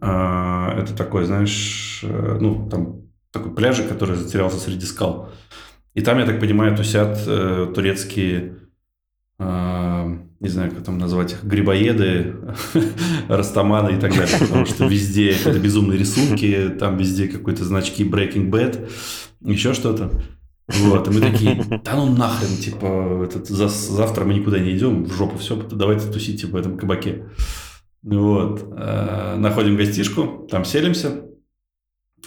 [0.01, 5.29] а, это такой, знаешь, э, ну, там такой пляжик, который затерялся среди скал.
[5.93, 8.57] И там, я так понимаю, тусят э, турецкие,
[9.39, 12.35] э, не знаю, как там назвать их, грибоеды,
[13.27, 14.37] растаманы и так далее.
[14.39, 18.89] Потому что везде это безумные рисунки, там везде какой-то значки Breaking Bad,
[19.41, 20.11] еще что-то.
[20.67, 25.03] Вот, и мы такие, да ну нахрен, типа, этот, за, завтра мы никуда не идем,
[25.03, 27.25] в жопу все, давайте тусить типа, в этом кабаке.
[28.03, 28.71] Вот.
[28.77, 31.23] Э, находим гостишку, там селимся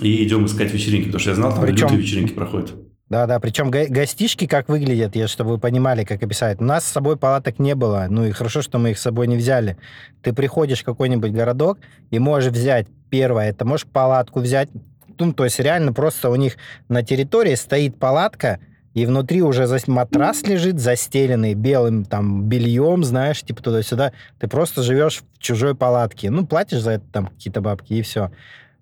[0.01, 2.75] и идем искать вечеринки, потому что я знал, там причем, лютые вечеринки проходят.
[3.09, 6.61] Да, да, причем го- гостишки как выглядят, я, чтобы вы понимали, как описать.
[6.61, 9.27] У нас с собой палаток не было, ну и хорошо, что мы их с собой
[9.27, 9.77] не взяли.
[10.23, 11.79] Ты приходишь в какой-нибудь городок
[12.11, 14.71] и можешь взять, первое, это можешь палатку взять,
[15.19, 16.57] ну, то есть реально просто у них
[16.89, 18.61] на территории стоит палатка,
[18.95, 24.13] и внутри уже матрас лежит, застеленный белым там бельем, знаешь, типа туда-сюда.
[24.39, 26.31] Ты просто живешь в чужой палатке.
[26.31, 28.31] Ну, платишь за это там какие-то бабки, и все.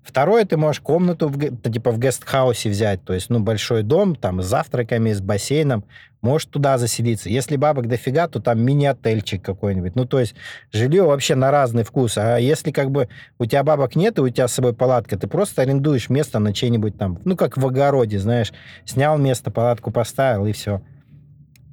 [0.02, 4.42] Второе, ты можешь комнату в, типа в гестхаусе взять, то есть, ну, большой дом, там,
[4.42, 5.84] с завтраками, с бассейном,
[6.22, 7.28] можешь туда заселиться.
[7.28, 9.96] Если бабок дофига, то там мини-отельчик какой-нибудь.
[9.96, 10.34] Ну, то есть,
[10.72, 12.16] жилье вообще на разный вкус.
[12.16, 13.08] А если как бы
[13.38, 16.52] у тебя бабок нет, и у тебя с собой палатка, ты просто арендуешь место на
[16.52, 18.52] чей-нибудь там, ну, как в огороде, знаешь,
[18.86, 20.80] снял место, палатку поставил, и все.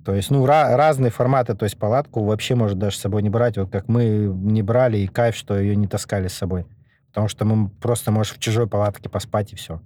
[0.05, 3.29] То есть, ну, ra- разные форматы, то есть палатку вообще может даже с собой не
[3.29, 6.65] брать, вот как мы не брали, и кайф, что ее не таскали с собой.
[7.09, 9.81] Потому что мы просто можешь в чужой палатке поспать, и все.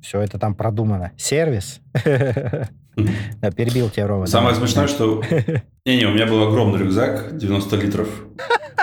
[0.00, 1.12] Все это там продумано.
[1.16, 1.80] Сервис.
[3.42, 4.26] Да, перебил тебя, Рома.
[4.26, 5.22] Самое смешное, что...
[5.84, 8.08] Не-не, у меня был огромный рюкзак, 90 литров.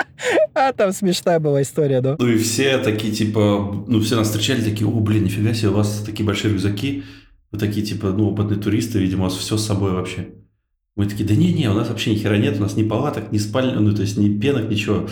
[0.56, 2.14] А, там смешная была история, да?
[2.18, 5.74] Ну и все такие, типа, ну все нас встречали, такие, о, блин, нифига себе, у
[5.74, 7.02] вас такие большие рюкзаки.
[7.50, 10.28] Вы такие, типа, ну, опытные туристы, видимо, у вас все с собой вообще.
[10.96, 13.38] Мы такие, да не-не, у нас вообще ни хера нет, у нас ни палаток, ни
[13.38, 15.08] спальни, ну, то есть ни пенок, ничего.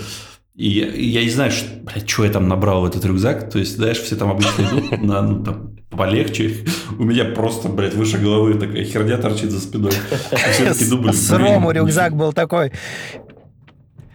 [0.55, 3.51] И я, и я не знаю, что, блядь, что я там набрал в этот рюкзак.
[3.51, 6.57] То есть, знаешь, все там обычно идут на, ну, там, полегче.
[6.99, 9.93] У меня просто, блядь, выше головы такая херня торчит за спиной.
[10.31, 12.73] С Рому рюкзак был такой.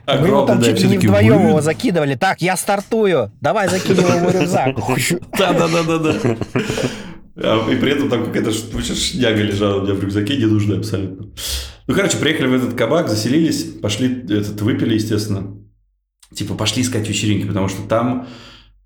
[0.05, 2.15] Мы его там чуть ли не вдвоем его закидывали.
[2.15, 3.31] Так, я стартую.
[3.41, 4.75] Давай закинем его рюкзак.
[5.37, 6.37] Да-да-да-да-да.
[7.39, 11.27] А, и при этом там какая-то шняга лежала у меня в рюкзаке, ненужная абсолютно.
[11.87, 15.57] Ну, короче, приехали в этот кабак, заселились, пошли, этот, выпили, естественно
[16.33, 18.27] типа, пошли искать вечеринки, потому что там,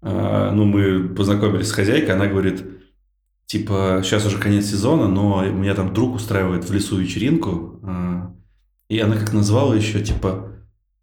[0.02, 2.64] э, ну, мы познакомились с хозяйкой, она говорит,
[3.46, 8.22] типа, сейчас уже конец сезона, но у меня там друг устраивает в лесу вечеринку, э,
[8.90, 10.48] и она как назвала еще, типа,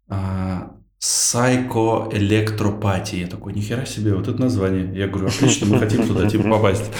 [0.09, 0.59] э,
[0.99, 3.15] Сайко Электропати.
[3.15, 4.91] Я такой, нихера себе, вот это название.
[4.93, 6.91] Я говорю, отлично, мы хотим туда, типа, попасть.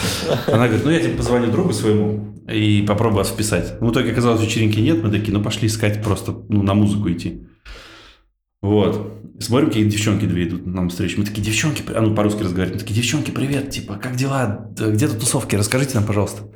[0.48, 3.80] Она говорит, ну, я тебе позвоню другу своему и попробую вас вписать.
[3.82, 7.46] В итоге оказалось, вечеринки нет, мы такие, ну, пошли искать просто, ну, на музыку идти.
[8.62, 9.24] Вот.
[9.40, 11.20] Смотрим, какие девчонки две идут нам встречу.
[11.20, 12.74] Мы такие, девчонки, а ну по-русски разговаривают.
[12.74, 14.70] Мы такие, девчонки, привет, типа, как дела?
[14.78, 15.56] Где тут тусовки?
[15.56, 16.52] Расскажите нам, пожалуйста.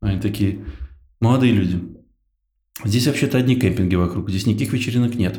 [0.00, 0.64] Они такие,
[1.20, 1.80] молодые люди.
[2.84, 5.38] Здесь вообще-то одни кемпинги вокруг, здесь никаких вечеринок нет.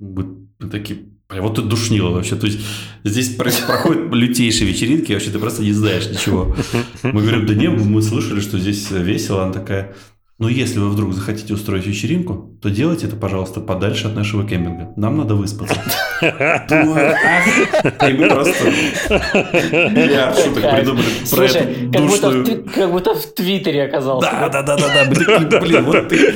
[0.00, 2.34] Мы, такие, вот тут душнило вообще.
[2.34, 2.58] То есть
[3.04, 6.56] здесь проходят лютейшие вечеринки, вообще ты просто не знаешь ничего.
[7.04, 9.44] Мы говорим, да нет, мы слышали, что здесь весело.
[9.44, 9.94] Она такая,
[10.38, 14.92] но если вы вдруг захотите устроить вечеринку, то делайте это, пожалуйста, подальше от нашего кемпинга.
[14.94, 15.74] Нам надо выспаться.
[16.22, 18.64] И мы просто
[19.90, 24.30] миллиард шуток придумали про эту Как будто в Твиттере оказался.
[24.30, 25.60] Да, да, да, да, да.
[25.60, 26.32] Блин, вот ты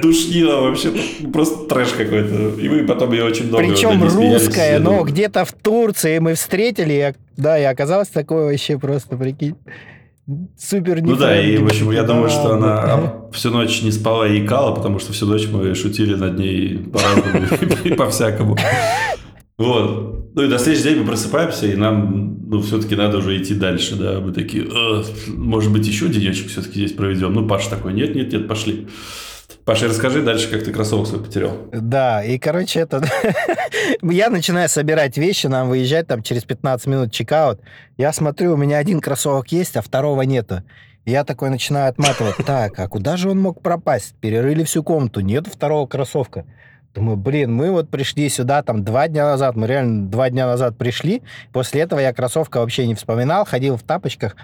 [0.00, 0.92] душнила вообще.
[1.30, 2.58] Просто трэш какой-то.
[2.58, 7.58] И мы потом ее очень много Причем русская, но где-то в Турции мы встретили, да,
[7.58, 9.56] и оказалось такое вообще просто, прикинь
[10.58, 14.44] супер Ну да, и в общем, я думаю, что она всю ночь не спала и
[14.44, 17.46] икала, потому что всю ночь мы шутили над ней по-разному
[17.84, 18.56] и по-всякому.
[19.58, 20.34] Вот.
[20.34, 23.96] Ну и до следующего дня мы просыпаемся, и нам, ну, все-таки надо уже идти дальше,
[23.96, 24.20] да.
[24.20, 24.66] Мы такие,
[25.28, 27.32] может быть, еще денечек все-таки здесь проведем.
[27.32, 28.86] Ну, Паша такой, нет, нет, нет, пошли.
[29.66, 31.58] Паша, расскажи дальше, как ты кроссовок свой потерял.
[31.72, 33.02] Да, и, короче, это...
[34.02, 37.60] я начинаю собирать вещи, нам выезжать там через 15 минут чекаут.
[37.96, 40.62] Я смотрю, у меня один кроссовок есть, а второго нету.
[41.04, 42.36] Я такой начинаю отматывать.
[42.46, 44.14] Так, а куда же он мог пропасть?
[44.20, 46.44] Перерыли всю комнату, нет второго кроссовка.
[46.94, 50.78] Думаю, блин, мы вот пришли сюда там два дня назад, мы реально два дня назад
[50.78, 51.22] пришли.
[51.52, 54.36] После этого я кроссовка вообще не вспоминал, ходил в тапочках.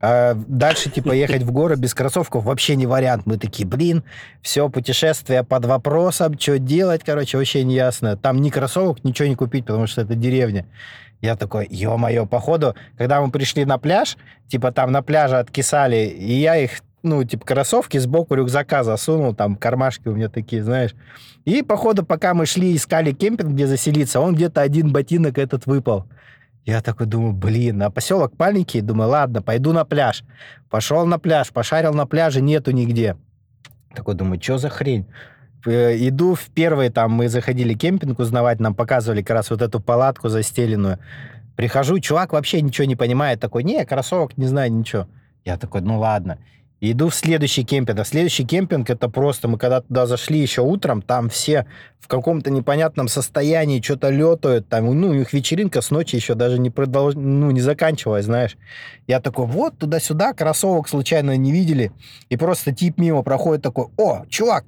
[0.00, 3.26] А дальше, типа, ехать в горы без кроссовков вообще не вариант.
[3.26, 4.04] Мы такие, блин,
[4.42, 8.16] все, путешествие под вопросом, что делать, короче, вообще не ясно.
[8.16, 10.66] Там ни кроссовок, ничего не купить, потому что это деревня.
[11.20, 16.32] Я такой, ё-моё, походу, когда мы пришли на пляж, типа там на пляже откисали, и
[16.34, 20.94] я их ну, типа, кроссовки сбоку рюкзака засунул, там кармашки у меня такие, знаешь.
[21.44, 26.06] И, походу, пока мы шли, искали кемпинг, где заселиться, он где-то один ботинок этот выпал.
[26.68, 30.22] Я такой думаю, блин, а поселок маленький, думаю, ладно, пойду на пляж.
[30.68, 33.16] Пошел на пляж, пошарил на пляже, нету нигде.
[33.94, 35.06] Такой думаю, что за хрень?
[35.64, 39.80] Э, иду в первый, там, мы заходили кемпинг узнавать, нам показывали как раз вот эту
[39.80, 40.98] палатку застеленную.
[41.56, 45.08] Прихожу, чувак вообще ничего не понимает, такой, не, кроссовок, не знаю, ничего.
[45.46, 46.36] Я такой, ну ладно.
[46.80, 47.98] Иду в следующий кемпинг.
[47.98, 51.66] А следующий кемпинг это просто, мы когда туда зашли еще утром, там все
[51.98, 56.58] в каком-то непонятном состоянии что-то летают, там, ну, у них вечеринка с ночи еще даже
[56.58, 57.14] не продолж...
[57.16, 58.56] ну, не заканчивалась, знаешь.
[59.06, 61.92] Я такой, вот, туда-сюда, кроссовок случайно не видели,
[62.28, 64.64] и просто тип мимо проходит такой, о, чувак,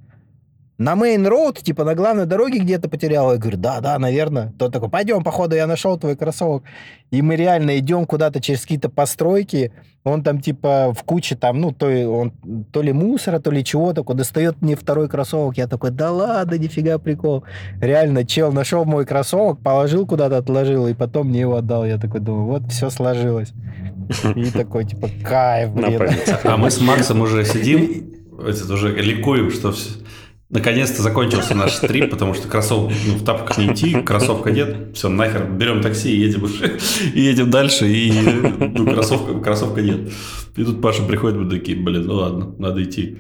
[0.81, 3.31] на мейн роуд, типа на главной дороге где-то потерял.
[3.33, 4.55] Я говорю, да, да, наверное.
[4.59, 6.63] Тот такой, пойдем, походу, я нашел твой кроссовок.
[7.11, 9.73] И мы реально идем куда-то через какие-то постройки.
[10.05, 12.33] Он там типа в куче там, ну, то, он,
[12.73, 15.59] то ли мусора, то ли чего такой, достает мне второй кроссовок.
[15.59, 17.45] Я такой, да ладно, нифига прикол.
[17.83, 21.85] Реально, чел нашел мой кроссовок, положил куда-то, отложил, и потом мне его отдал.
[21.85, 23.53] Я такой думаю, вот все сложилось.
[24.35, 26.01] И такой, типа, кайф, блин.
[26.43, 29.91] А мы с Максом уже сидим, это уже ликуем, что все
[30.51, 35.09] Наконец-то закончился наш трип, потому что кроссовок ну, в тапках не идти, кроссовка нет, все,
[35.09, 36.45] нахер, берем такси и едем,
[37.15, 40.13] и едем дальше, и ну, кроссовка, кроссовка нет.
[40.57, 43.19] И тут Паша приходит, мы такие, блин, ну ладно, надо идти.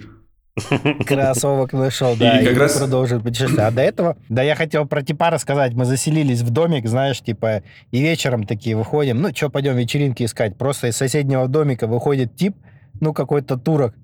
[1.06, 2.78] Кроссовок нашел, да, и, как и раз...
[2.78, 3.64] продолжим путешествие.
[3.64, 5.74] А до этого, да, я хотел про типа рассказать.
[5.74, 7.62] Мы заселились в домик, знаешь, типа,
[7.92, 10.58] и вечером такие выходим, ну, что, пойдем вечеринки искать.
[10.58, 12.56] Просто из соседнего домика выходит тип,
[13.00, 13.94] ну, какой-то турок,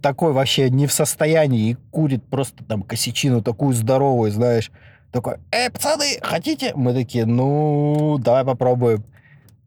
[0.00, 4.70] такой вообще не в состоянии и курит просто там косячину такую здоровую, знаешь.
[5.10, 6.72] Такой, эй, пацаны, хотите?
[6.74, 9.04] Мы такие, ну, давай попробуем.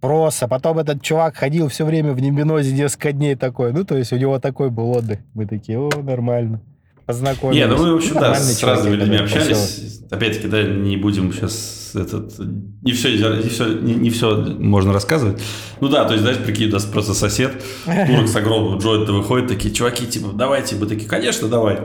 [0.02, 0.48] Просто.
[0.48, 3.74] Потом этот чувак ходил все время в Нембинозе несколько дней такой.
[3.74, 5.20] Ну, то есть у него такой был отдых.
[5.34, 6.62] Мы такие, о, нормально
[7.08, 7.60] познакомились.
[7.60, 10.02] Не, ну мы, в общем, да, с разными людьми общались.
[10.12, 12.38] Опять-таки, да, не будем сейчас этот...
[12.82, 15.42] Не все, не все, не, не все можно рассказывать.
[15.82, 19.48] Ну да, то есть, знаешь, прикинь, у нас просто сосед, турок с огромным джойнта выходит,
[19.48, 21.80] такие, чуваки, типа, давайте, мы такие, конечно, давай.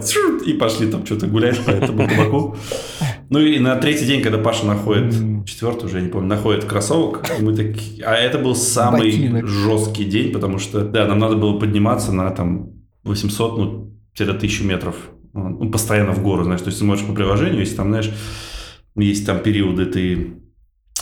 [0.45, 2.57] И пошли там что-то гулять по этому кабаку.
[3.31, 5.15] Ну и на третий день, когда Паша находит,
[5.47, 8.05] четвертый уже, я не помню, находит кроссовок, мы такие...
[8.05, 9.47] А это был самый Ботинок.
[9.47, 12.71] жесткий день, потому что, да, нам надо было подниматься на там
[13.05, 14.97] 800, ну, 1000 метров
[15.33, 18.11] ну, постоянно в гору, знаешь, то есть ты можешь по приложению, если там, знаешь,
[18.97, 20.35] есть там периоды, ты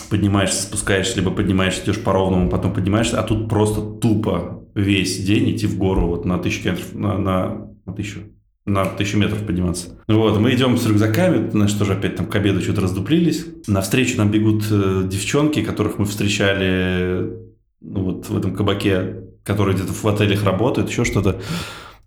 [0.08, 5.50] поднимаешься, спускаешься, либо поднимаешься, идешь по ровному, потом поднимаешься, а тут просто тупо весь день
[5.50, 8.20] идти в гору вот на тысячу метров, на, на, на тысячу,
[8.66, 9.98] на тысячу метров подниматься.
[10.06, 13.46] Вот, мы идем с рюкзаками, значит, тоже опять там к обеду что-то раздуплились.
[13.66, 17.32] Навстречу нам бегут э, девчонки, которых мы встречали
[17.80, 21.40] ну, вот в этом кабаке, которые где-то в отелях работают, еще что-то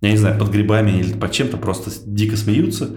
[0.04, 2.90] я не знаю, под грибами или под чем-то просто дико смеются.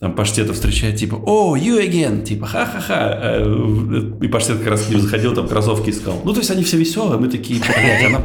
[0.00, 3.18] Там Паштета встречает, типа, о, you again, типа, ха-ха-ха.
[3.22, 6.22] Э, и Паштет как раз к ним заходил, там кроссовки искал.
[6.24, 8.22] Ну, то есть они все веселые, мы такие, блядь, она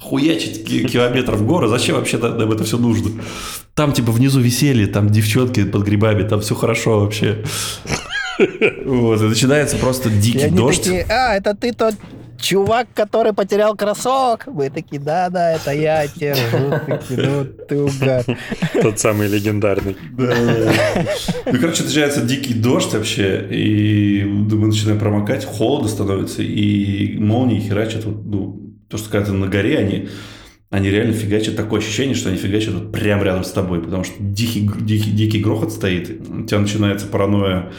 [0.00, 3.22] хуячить километров в горы, зачем вообще нам это все нужно?
[3.74, 7.44] Там, типа, внизу веселье, там девчонки под грибами, там все хорошо вообще.
[8.84, 10.82] Вот, и начинается просто дикий дождь.
[10.82, 11.94] Такие, а, это ты тот
[12.38, 14.46] чувак, который потерял кроссовок.
[14.46, 16.80] Мы такие, да-да, это я держу.
[17.10, 18.24] ну ты угар.
[18.82, 19.96] Тот самый легендарный.
[20.12, 20.34] Да.
[21.46, 28.04] Ну, короче, начинается дикий дождь вообще, и мы начинаем промокать, холодно становится, и молнии херачат.
[28.06, 30.08] Ну, то, что когда ты на горе, они
[30.74, 31.54] они реально фигачат.
[31.54, 35.38] Такое ощущение, что они фигачат вот прямо рядом с тобой, потому что дикий, дикий, дикий
[35.38, 36.10] грохот стоит.
[36.28, 37.70] У тебя начинается паранойя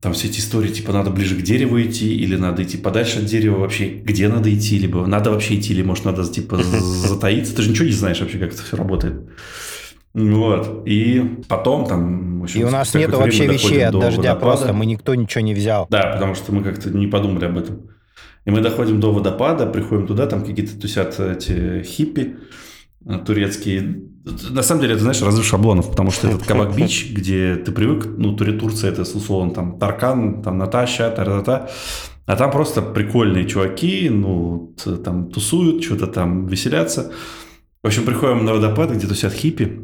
[0.00, 3.24] там все эти истории, типа, надо ближе к дереву идти, или надо идти подальше от
[3.24, 7.56] дерева вообще, где надо идти, либо надо вообще идти, или, может, надо, типа, затаиться.
[7.56, 9.14] Ты же ничего не знаешь вообще, как это все работает.
[10.14, 10.82] Вот.
[10.86, 12.42] И потом там...
[12.42, 14.40] Общем, и у нас нет вообще вещей от дождя водопада.
[14.40, 15.86] просто, мы никто ничего не взял.
[15.90, 17.90] Да, потому что мы как-то не подумали об этом.
[18.46, 22.36] И мы доходим до водопада, приходим туда, там какие-то тусят эти хиппи,
[23.26, 24.02] турецкие.
[24.50, 28.06] На самом деле, это, знаешь, разрыв шаблонов, потому что этот Кабак Бич, где ты привык,
[28.06, 31.68] ну, Турция это, условно, там, Таркан, там, Наташа, та-та-та,
[32.26, 37.12] а там просто прикольные чуваки, ну, там, тусуют, что-то там веселятся.
[37.82, 39.80] В общем, приходим на водопад, где тусят хиппи,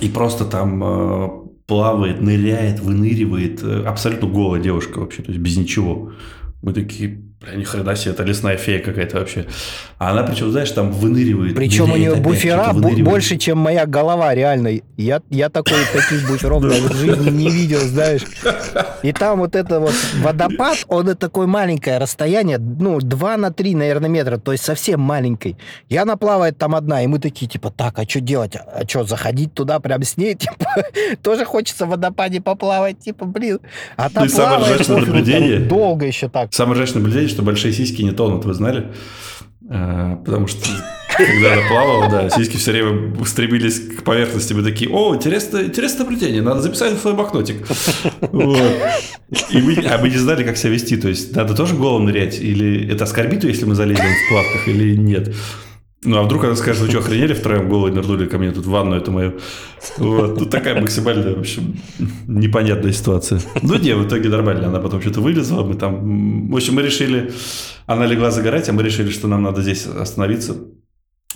[0.00, 1.28] и просто там э,
[1.66, 6.12] плавает, ныряет, выныривает э, абсолютно голая девушка вообще, то есть без ничего.
[6.62, 9.46] Мы такие, Бля, ни хрена себе, это лесная фея какая-то вообще.
[9.98, 11.56] А она, причем, знаешь, там выныривает.
[11.56, 14.80] Причем у нее буфера больше, чем моя голова, реально.
[14.96, 18.22] Я, я такой, таких буферов в жизни не видел, знаешь.
[19.02, 23.74] И там вот это вот водопад, он это такое маленькое расстояние, ну, 2 на 3,
[23.74, 25.56] наверное, метра, то есть совсем маленький.
[25.88, 28.54] И она плавает там одна, и мы такие, типа, так, а что делать?
[28.54, 30.34] А что, заходить туда прям с ней?
[30.42, 30.56] Типа,
[31.22, 33.60] тоже хочется в водопаде поплавать, типа, блин.
[33.96, 36.52] А там ну, плаваешь, наблюдение, долго еще так.
[36.52, 38.92] Самое ржачное наблюдение, что большие сиськи не тонут, вы знали?
[39.68, 40.66] А, потому что
[41.16, 44.52] когда она плавала, да, сиськи все время стремились к поверхности.
[44.52, 47.66] Мы такие, о, интересное, интересное наблюдение, надо записать в свой блокнотик.
[48.32, 48.58] Вот.
[49.50, 50.96] И мы, а мы не знали, как себя вести.
[50.96, 52.38] То есть, надо тоже голым нырять?
[52.40, 55.34] Или это оскорбит, если мы залезем в плавках, или нет?
[56.04, 58.70] Ну, а вдруг она скажет, вы что, охренели втроем головой нырнули ко мне тут в
[58.70, 59.38] ванну это мою?
[59.98, 60.40] Вот.
[60.40, 61.76] Ну, такая максимально, в общем,
[62.26, 63.40] непонятная ситуация.
[63.62, 64.66] Ну, не, в итоге нормально.
[64.66, 66.50] Она потом что-то вылезла, мы там...
[66.50, 67.32] В общем, мы решили...
[67.86, 70.56] Она легла загорать, а мы решили, что нам надо здесь остановиться,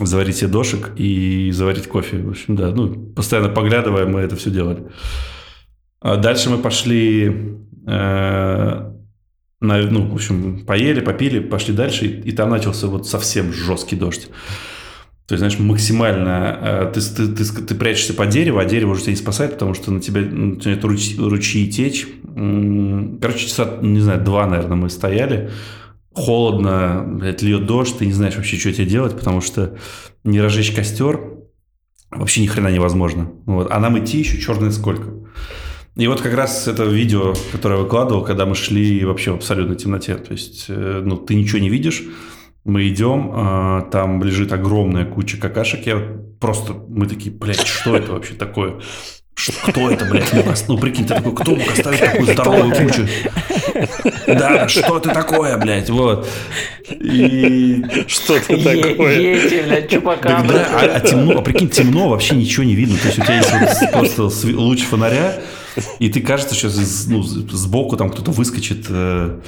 [0.01, 2.19] заварить себе дошек и заварить кофе.
[2.19, 4.89] В общем, да, ну, постоянно поглядывая, мы это все делали.
[6.01, 8.93] А дальше мы пошли э,
[9.61, 13.97] на, ну, в общем, поели, попили, пошли дальше, и, и там начался вот совсем жесткий
[13.97, 14.29] дождь.
[15.27, 19.03] То есть, знаешь, максимально э, ты, ты, ты, ты прячешься под дерево, а дерево уже
[19.03, 22.07] тебя не спасает, потому что на тебя начинают руч, ручьи течь.
[22.23, 25.51] Короче, часа, не знаю, два, наверное, мы стояли.
[26.12, 29.77] Холодно, блядь, льет дождь, ты не знаешь вообще, что тебе делать, потому что
[30.23, 31.21] не разжечь костер
[32.11, 33.33] вообще ни хрена невозможно.
[33.47, 33.71] Вот.
[33.71, 35.12] А нам идти еще черное сколько.
[35.97, 39.77] И вот как раз это видео, которое я выкладывал, когда мы шли вообще в абсолютной
[39.77, 40.17] темноте.
[40.17, 42.03] То есть, э, ну, ты ничего не видишь.
[42.65, 45.87] Мы идем, а, там лежит огромная куча какашек.
[45.87, 46.03] Я
[46.39, 48.81] просто, мы такие, блядь, что это вообще такое?
[49.69, 50.69] Кто это, блядь, мог оставить?
[50.69, 53.07] Ну, прикинь, ты такой, кто мог оставить такую здоровую кучу?
[54.27, 56.29] Да, что ты такое, блядь, вот.
[56.91, 57.85] И...
[58.07, 59.19] Что это такое?
[59.19, 60.53] Едьте, блядь, чупакабра.
[60.53, 62.99] Да, а, а темно, а прикинь, темно, вообще ничего не видно.
[62.99, 65.41] То есть у тебя есть вот просто луч фонаря,
[65.99, 66.71] и ты кажется, что
[67.09, 68.87] ну, сбоку там кто-то выскочит.
[68.89, 69.41] Э,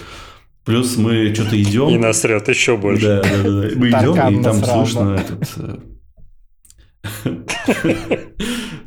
[0.64, 1.88] плюс мы что-то идем.
[1.88, 3.06] И насрет еще больше.
[3.06, 3.68] Да, да, да.
[3.76, 5.48] Мы идем, и там слышно этот...
[5.56, 5.78] Э,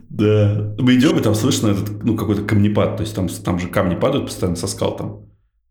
[0.10, 0.76] да.
[0.78, 2.98] Мы идем, и там слышно этот, ну, какой-то камнепад.
[2.98, 5.26] То есть там, там же камни падают постоянно со скал там.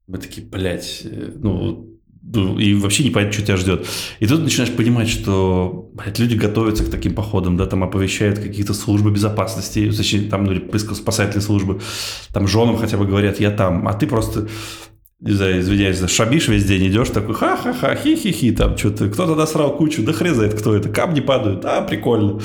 [0.07, 1.90] Мы такие, блядь, э, ну, ну,
[2.33, 3.87] и вообще не понять, что тебя ждет.
[4.21, 8.75] И тут начинаешь понимать, что блядь, люди готовятся к таким походам, да, там оповещают какие-то
[8.75, 11.81] службы безопасности, точнее, там, ну, спасательные службы,
[12.33, 14.49] там женам хотя бы говорят, я там, а ты просто
[15.21, 20.03] не знаю, извиняюсь, шабишь весь день, идешь такой, ха-ха-ха, хи-хи-хи, там что-то, кто-то насрал кучу,
[20.03, 22.41] да хрен знает, кто это, камни падают, а, прикольно.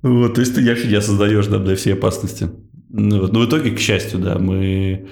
[0.00, 2.50] Вот, то есть ты не создаешь да, для всей опасности.
[2.90, 3.32] Ну, вот.
[3.32, 5.08] Но в итоге, к счастью, да, мы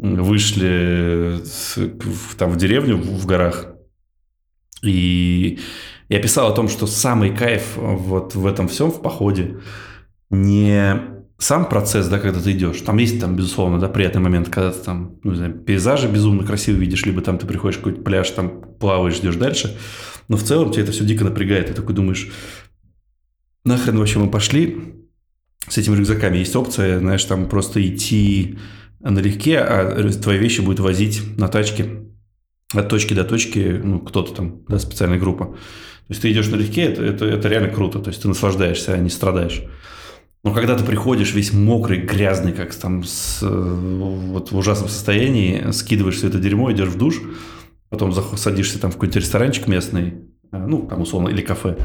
[0.00, 1.40] вышли
[2.38, 3.66] там в деревню в горах,
[4.82, 5.58] и
[6.08, 9.58] я писал о том, что самый кайф вот в этом всем, в походе,
[10.30, 12.80] не сам процесс, да, когда ты идешь.
[12.80, 16.44] Там есть, там, безусловно, да, приятный момент, когда ты там, ну, не знаю, пейзажи безумно
[16.44, 19.76] красиво видишь, либо там ты приходишь в какой-то пляж, там плаваешь, ждешь дальше.
[20.28, 21.68] Но в целом тебя это все дико напрягает.
[21.68, 22.30] Ты такой думаешь,
[23.64, 24.94] нахрен вообще мы пошли
[25.68, 26.38] с этими рюкзаками?
[26.38, 28.58] Есть опция, знаешь, там просто идти
[29.00, 32.04] налегке, а твои вещи будет возить на тачке
[32.74, 35.46] от точки до точки, ну, кто-то там, да, специальная группа.
[35.46, 38.98] То есть ты идешь налегке, это, это, это реально круто, то есть ты наслаждаешься, а
[38.98, 39.62] не страдаешь.
[40.44, 46.16] Но когда ты приходишь весь мокрый, грязный, как там с, вот в ужасном состоянии, скидываешь
[46.16, 47.20] все это дерьмо, идешь в душ,
[47.88, 50.14] потом садишься там в какой-то ресторанчик местный,
[50.50, 51.76] а, ну, там условно, или кафе,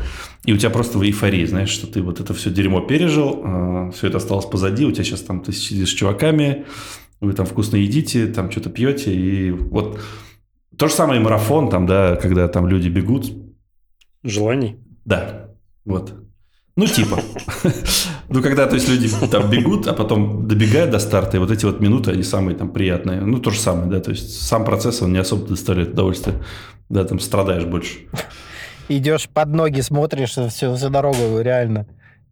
[0.46, 3.92] и у тебя просто в эйфории, знаешь, что ты вот это все дерьмо пережил, а,
[3.92, 6.66] все это осталось позади, у тебя сейчас там ты сидишь с чуваками,
[7.24, 10.00] вы там вкусно едите, там что-то пьете, и вот
[10.78, 13.32] то же самое и марафон, там, да, когда там люди бегут.
[14.24, 14.78] Желаний?
[15.06, 15.50] Да,
[15.86, 16.14] вот.
[16.76, 17.20] Ну, типа.
[18.30, 21.66] Ну, когда, то есть, люди там бегут, а потом добегают до старта, и вот эти
[21.66, 23.22] вот минуты, они самые там приятные.
[23.22, 26.42] Ну, то же самое, да, то есть, сам процесс, он не особо доставляет удовольствие.
[26.90, 28.00] Да, там страдаешь больше.
[28.90, 31.86] Идешь под ноги, смотришь всю, всю дорогу, реально.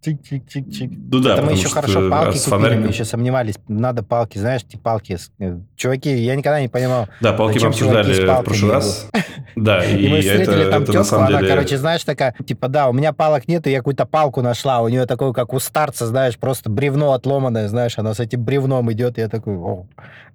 [0.03, 0.91] Чик-чик-чик-чик.
[1.11, 2.81] Ну да, Это мы еще хорошо палки купили, фонариком...
[2.81, 3.55] мы еще сомневались.
[3.67, 5.17] Надо палки, знаешь, эти палки.
[5.39, 7.07] Э, чуваки, я никогда не понимал.
[7.21, 9.07] Да, палки мы обсуждали в прошлый раз.
[9.55, 11.47] Да, и, и мы встретили это, там это тетку, она, деле...
[11.47, 14.87] короче, знаешь, такая, типа, да, у меня палок нет, и я какую-то палку нашла, у
[14.87, 19.19] нее такое, как у старца, знаешь, просто бревно отломанное, знаешь, она с этим бревном идет,
[19.19, 19.85] и я такой, о.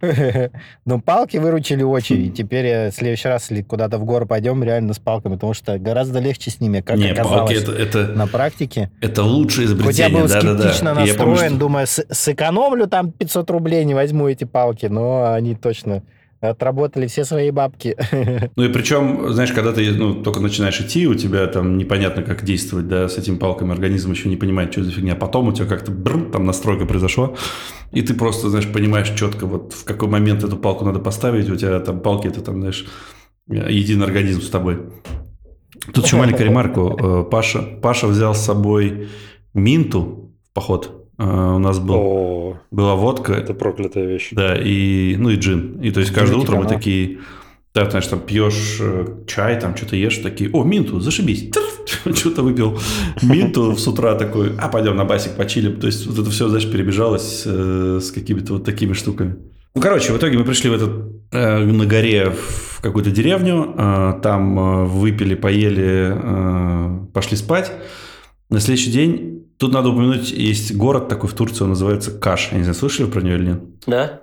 [0.85, 4.63] Ну, палки выручили очень, и теперь я в следующий раз, если куда-то в горы пойдем,
[4.63, 8.07] реально с палками, потому что гораздо легче с ними, как Не, оказалось палки это, это,
[8.13, 8.91] на практике.
[9.01, 9.23] Это
[9.57, 11.01] лучшее изобретение, Хоть я был да, скептично да, да.
[11.01, 11.59] настроен, помню, что...
[11.59, 16.03] думаю, сэкономлю там 500 рублей, не возьму эти палки, но они точно
[16.41, 17.97] отработали все свои бабки.
[18.57, 22.45] Ну и причем, знаешь, когда ты ну, только начинаешь идти, у тебя там непонятно, как
[22.45, 25.15] действовать, да, с этими палками, организм еще не понимает, что за фигня.
[25.15, 27.33] А потом у тебя как-то бррр, там настройка произошла,
[27.93, 31.57] и ты просто, знаешь, понимаешь четко, вот в какой момент эту палку надо поставить, у
[31.57, 32.87] тебя там палки, это там, знаешь,
[33.49, 34.79] единый организм с тобой.
[35.93, 36.81] Тут еще маленькая ремарка.
[36.81, 39.09] Э, Паша, Паша взял с собой
[39.57, 41.09] минту в поход.
[41.19, 43.33] А, у нас был, О, была водка.
[43.33, 44.29] Это проклятая вещь.
[44.33, 45.81] Да, и, ну и джин.
[45.81, 47.19] И то есть каждое утро мы такие,
[47.75, 51.51] да, знаешь, там пьешь э, чай, там что-то ешь, такие, о, минту, зашибись.
[52.15, 52.79] Что-то выпил
[53.23, 55.81] минту с утра такой, а пойдем на басик почилим.
[55.81, 59.37] То есть вот это все, знаешь, перебежалось э, с какими-то вот такими штуками.
[59.75, 60.91] Ну, короче, в итоге мы пришли в этот,
[61.33, 67.73] э, на горе в какую-то деревню, э, там э, выпили, поели, э, пошли спать.
[68.49, 72.51] На следующий день Тут надо упомянуть, есть город такой в Турции, он называется Каш.
[72.53, 73.61] Я не знаю, слышали про него или нет?
[73.87, 74.21] Да.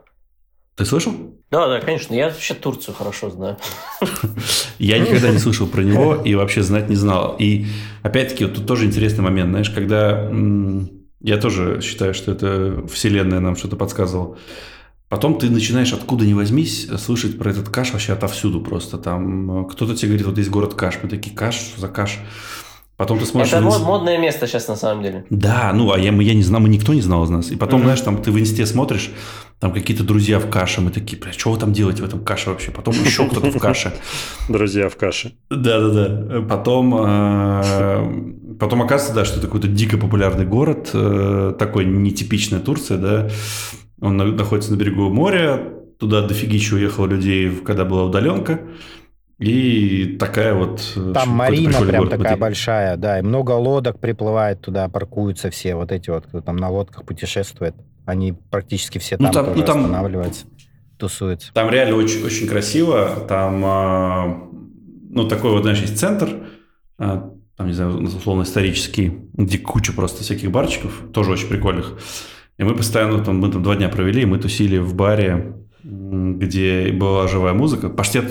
[0.75, 1.13] Ты слышал?
[1.49, 2.13] Да, да, конечно.
[2.13, 3.57] Я вообще Турцию хорошо знаю.
[4.79, 7.35] Я никогда не слышал про него и вообще знать не знал.
[7.39, 7.65] И
[8.01, 10.31] опять-таки, вот тут тоже интересный момент, знаешь, когда
[11.21, 14.37] я тоже считаю, что это вселенная нам что-то подсказывала.
[15.09, 18.97] Потом ты начинаешь откуда ни возьмись слышать про этот каш вообще отовсюду просто.
[18.97, 20.99] Там кто-то тебе говорит, вот есть город Каш.
[21.03, 22.19] Мы такие, Каш, за Каш.
[22.95, 23.51] Потом ты смотришь...
[23.53, 25.25] Это мод, модное место сейчас на самом деле.
[25.31, 27.49] Да, ну, а я, я не знал, мы никто не знал из нас.
[27.49, 27.83] И потом, mm-hmm.
[27.83, 29.09] знаешь, там ты в инсте смотришь,
[29.59, 32.51] там какие-то друзья в каше, мы такие, бля, что вы там делаете в этом каше
[32.51, 32.69] вообще?
[32.69, 33.93] Потом еще кто-то в каше.
[34.47, 35.33] Друзья в каше.
[35.49, 36.41] Да-да-да.
[36.41, 42.97] Потом, э, потом оказывается, да, что это какой-то дико популярный город, э, такой нетипичная Турция,
[42.97, 43.29] да.
[44.01, 45.63] Он находится на берегу моря,
[45.97, 48.59] туда дофигища уехало людей, когда была удаленка.
[49.39, 50.93] И такая вот...
[50.95, 55.91] Э, Там марина прям такая большая, да, и много лодок приплывает туда, паркуются все, вот
[55.91, 57.75] эти вот, кто там на лодках путешествует,
[58.05, 60.45] они практически все ну, там, там, тоже ну, там останавливаются,
[60.97, 61.51] тусуются.
[61.53, 64.49] Там реально очень, очень красиво, там, а,
[65.09, 66.29] ну, такой вот, знаешь, есть центр,
[66.99, 71.97] а, там, не знаю, условно исторический, где куча просто всяких барчиков, тоже очень прикольных.
[72.57, 76.91] И мы постоянно там, мы там два дня провели, и мы тусили в баре, где
[76.91, 77.89] была живая музыка.
[77.89, 78.25] Паштет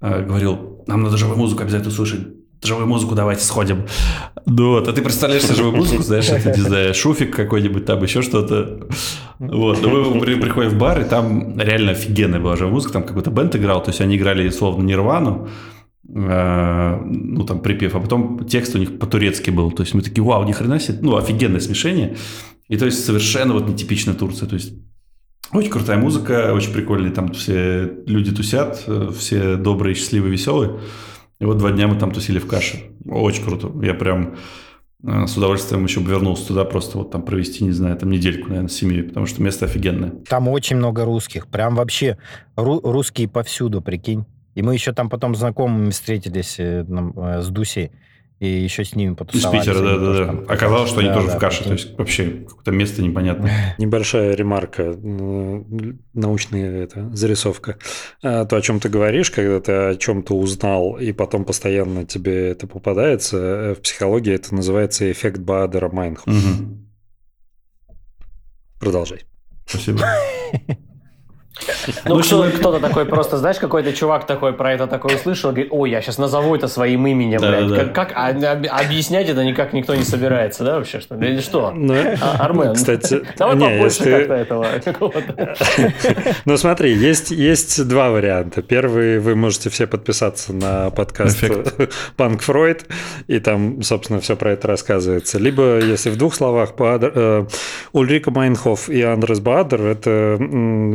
[0.00, 2.26] говорил, нам надо живую музыку обязательно слушать,
[2.62, 3.86] живую музыку давайте сходим.
[4.46, 8.02] Ну вот, а ты представляешь себе живую музыку, знаешь, это, не знаю, шуфик какой-нибудь там,
[8.02, 8.88] еще что-то.
[9.38, 13.30] Вот, но мы приходим в бар, и там реально офигенная была живая музыка, там какой-то
[13.30, 15.48] бенд играл, то есть они играли словно Нирвану,
[16.08, 20.22] э, ну, там, припев, а потом текст у них по-турецки был, то есть мы такие,
[20.22, 22.16] вау, ни хрена себе, ну, офигенное смешение,
[22.68, 24.72] и то есть совершенно вот нетипичная Турция, то есть
[25.52, 28.86] очень крутая музыка, очень прикольные, там все люди тусят,
[29.16, 30.80] все добрые, счастливые, веселые.
[31.40, 32.90] И вот два дня мы там тусили в каше.
[33.06, 33.72] Очень круто.
[33.82, 34.36] Я прям
[35.02, 38.48] э, с удовольствием еще бы вернулся туда, просто вот там провести, не знаю, там недельку,
[38.48, 40.12] наверное, с семьей, потому что место офигенное.
[40.28, 42.18] Там очень много русских, прям вообще
[42.56, 44.26] ру- русские повсюду, прикинь.
[44.54, 47.92] И мы еще там потом знакомыми встретились э, э, с Дусей
[48.40, 49.60] и еще с ними потусовались.
[49.60, 50.52] Из Питера, да, да, да.
[50.52, 53.74] Оказалось, что они да, тоже да, в каше, то есть вообще какое-то место непонятное.
[53.78, 54.96] Небольшая ремарка,
[56.14, 57.76] научная это, зарисовка.
[58.22, 62.48] А, то, о чем ты говоришь, когда ты о чем-то узнал, и потом постоянно тебе
[62.48, 66.26] это попадается, э, в психологии это называется эффект Баадера Майнхоф.
[66.26, 66.78] Угу.
[68.80, 69.20] Продолжай.
[69.66, 70.02] Спасибо.
[72.04, 75.90] Ну, кто, кто-то такой просто, знаешь, какой-то чувак такой про это такой услышал, говорит, ой,
[75.90, 77.68] я сейчас назову это своим именем, да, блядь.
[77.68, 81.70] Да, как, как а, объяснять это никак никто не собирается, да, вообще, что Или что?
[81.70, 84.10] Ну, а, Армен, кстати, давай не, побольше если...
[84.10, 84.66] как-то этого.
[86.44, 88.62] Ну, смотри, есть, есть два варианта.
[88.62, 91.44] Первый, вы можете все подписаться на подкаст
[92.16, 92.86] Панк Фройд,
[93.26, 95.38] и там, собственно, все про это рассказывается.
[95.38, 97.46] Либо, если в двух словах, э,
[97.92, 100.36] Ульрика Майнхоф и Андрес Баадер– это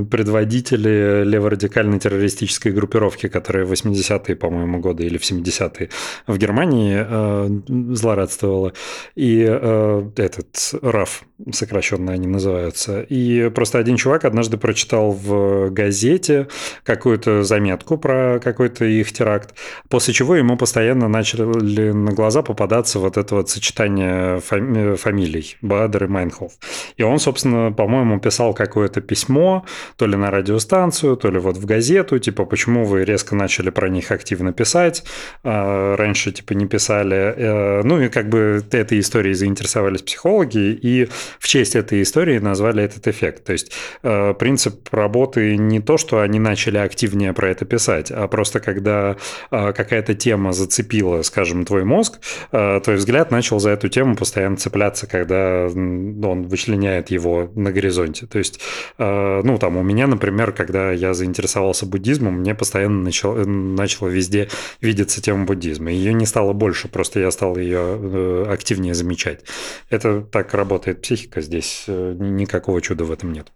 [0.09, 5.89] предводители руководители леворадикальной террористической группировки, которая в 80-е, по-моему, годы или в 70-е
[6.28, 7.49] в Германии э,
[7.95, 8.74] злорадствовала.
[9.16, 13.01] И э, этот РАФ, сокращенно они называются.
[13.01, 16.47] И просто один чувак однажды прочитал в газете
[16.84, 19.56] какую-то заметку про какой-то их теракт,
[19.89, 26.06] после чего ему постоянно начали на глаза попадаться вот это вот сочетание фами- фамилий Бадер
[26.06, 26.53] и Майнхоф.
[26.97, 29.66] И он, собственно, по-моему, писал какое-то письмо,
[29.97, 33.89] то ли на радиостанцию, то ли вот в газету, типа, почему вы резко начали про
[33.89, 35.03] них активно писать,
[35.43, 37.33] а раньше, типа, не писали.
[37.36, 41.07] Э, ну, и как бы этой историей заинтересовались психологи, и
[41.39, 43.43] в честь этой истории назвали этот эффект.
[43.43, 43.71] То есть
[44.03, 49.15] э, принцип работы не то, что они начали активнее про это писать, а просто когда
[49.51, 52.19] э, какая-то тема зацепила, скажем, твой мозг,
[52.51, 58.25] твой взгляд начал за эту тему постоянно цепляться, когда он вычленяет его на горизонте.
[58.25, 58.59] То есть,
[58.97, 64.49] ну, там, у меня, например, когда я заинтересовался буддизмом, мне постоянно начал, начало везде
[64.82, 65.91] видеться тема буддизма.
[65.91, 69.41] Ее не стало больше, просто я стал ее активнее замечать.
[69.89, 73.47] Это так работает психика, здесь э, никакого чуда в этом нет.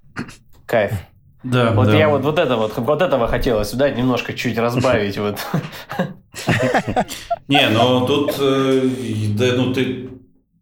[0.66, 0.92] Кайф.
[1.44, 1.98] Да, вот да.
[1.98, 5.18] я вот, вот это вот, вот этого хотелось сюда немножко чуть разбавить.
[5.18, 5.40] вот.
[7.48, 8.82] Не, но тут, э,
[9.38, 10.10] да, ну ты,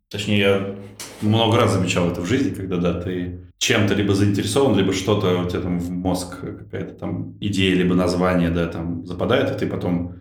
[0.09, 0.75] точнее, я
[1.21, 5.49] много раз замечал это в жизни, когда, да, ты чем-то либо заинтересован, либо что-то у
[5.49, 10.15] тебя там в мозг какая-то там идея, либо название, да, там западает, и ты потом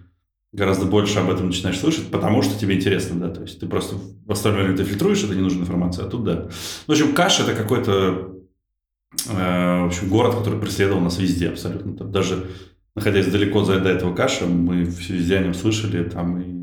[0.52, 3.96] гораздо больше об этом начинаешь слышать, потому что тебе интересно, да, то есть ты просто
[3.96, 6.48] в остальное время ты фильтруешь эту ненужную информацию, а тут да.
[6.86, 8.32] В общем, Каш это какой-то,
[9.28, 11.94] э, в общем, город, который преследовал нас везде абсолютно.
[11.94, 12.46] Там даже
[12.94, 16.56] находясь далеко за до этого Каша, мы везде о нем слышали, там и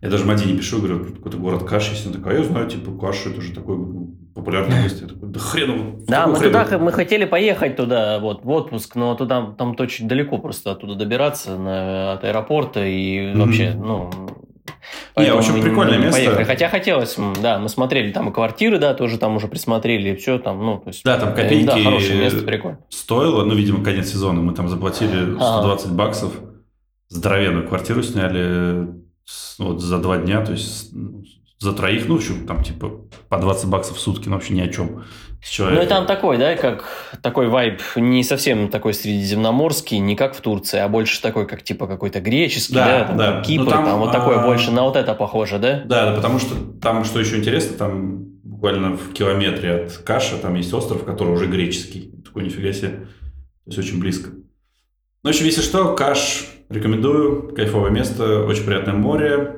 [0.00, 2.06] я даже Мадине пишу, говорю, какой-то город Каш есть.
[2.06, 5.02] Она такая, а я знаю, типа, Каш, это же такой ну, популярное место.
[5.02, 8.94] Я такой, да хрен Да, мы хрен туда, мы хотели поехать туда, вот, в отпуск,
[8.96, 13.38] но туда, там очень далеко просто оттуда добираться на, от аэропорта и mm-hmm.
[13.38, 14.10] вообще, ну...
[15.16, 16.20] Не, очень прикольное место.
[16.20, 16.44] Поехали.
[16.44, 20.38] Хотя хотелось, да, мы смотрели там и квартиры, да, тоже там уже присмотрели, и все
[20.38, 21.04] там, ну, то есть...
[21.04, 22.78] Да, там э, копейки да, хорошее место, прикольно.
[22.90, 25.94] стоило, ну, видимо, конец сезона, мы там заплатили 120 ага.
[25.94, 26.32] баксов,
[27.08, 29.03] здоровенную квартиру сняли
[29.58, 30.92] вот за два дня, то есть
[31.58, 32.90] за троих, ну, в общем, там, типа,
[33.28, 35.04] по 20 баксов в сутки, ну, вообще ни о чем.
[35.58, 36.84] Ну, и там такой, да, как
[37.20, 41.86] такой вайб не совсем такой средиземноморский, не как в Турции, а больше такой, как типа
[41.86, 43.40] какой-то греческий, да, да, там, да.
[43.42, 44.46] Кипр, ну, там, там вот такое а...
[44.46, 45.82] больше на вот это похоже, да?
[45.84, 50.54] Да, да, потому что там, что еще интересно, там буквально в километре от Каша там
[50.54, 52.14] есть остров, который уже греческий.
[52.24, 52.88] Такой нифига себе.
[52.88, 53.06] То
[53.66, 54.30] есть очень близко.
[54.30, 54.40] Ну,
[55.22, 57.54] в общем, если что, Каш рекомендую.
[57.54, 59.56] Кайфовое место, очень приятное море,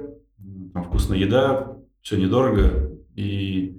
[0.73, 2.93] там вкусная еда, все недорого.
[3.15, 3.77] И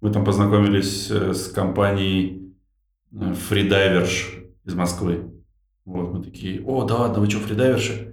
[0.00, 2.54] мы там познакомились э, с компанией
[3.12, 4.34] э, фридайверш
[4.64, 5.30] из Москвы.
[5.84, 8.08] Вот, мы такие, о, да ладно, вы что, фридайверши?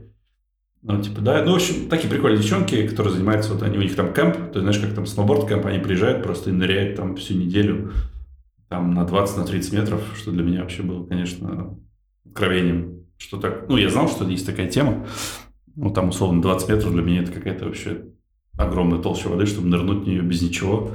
[0.81, 3.95] Ну, типа, да, ну, в общем, такие прикольные девчонки, которые занимаются, вот они, у них
[3.95, 7.33] там кемп, то знаешь, как там сноуборд кемп, они приезжают просто и ныряют там всю
[7.33, 7.91] неделю,
[8.69, 11.77] там на 20, на 30 метров, что для меня вообще было, конечно,
[12.23, 15.07] откровением, что так, ну, я знал, что есть такая тема,
[15.75, 18.05] ну, там, условно, 20 метров для меня это какая-то вообще
[18.57, 20.91] огромная толща воды, чтобы нырнуть в нее без ничего.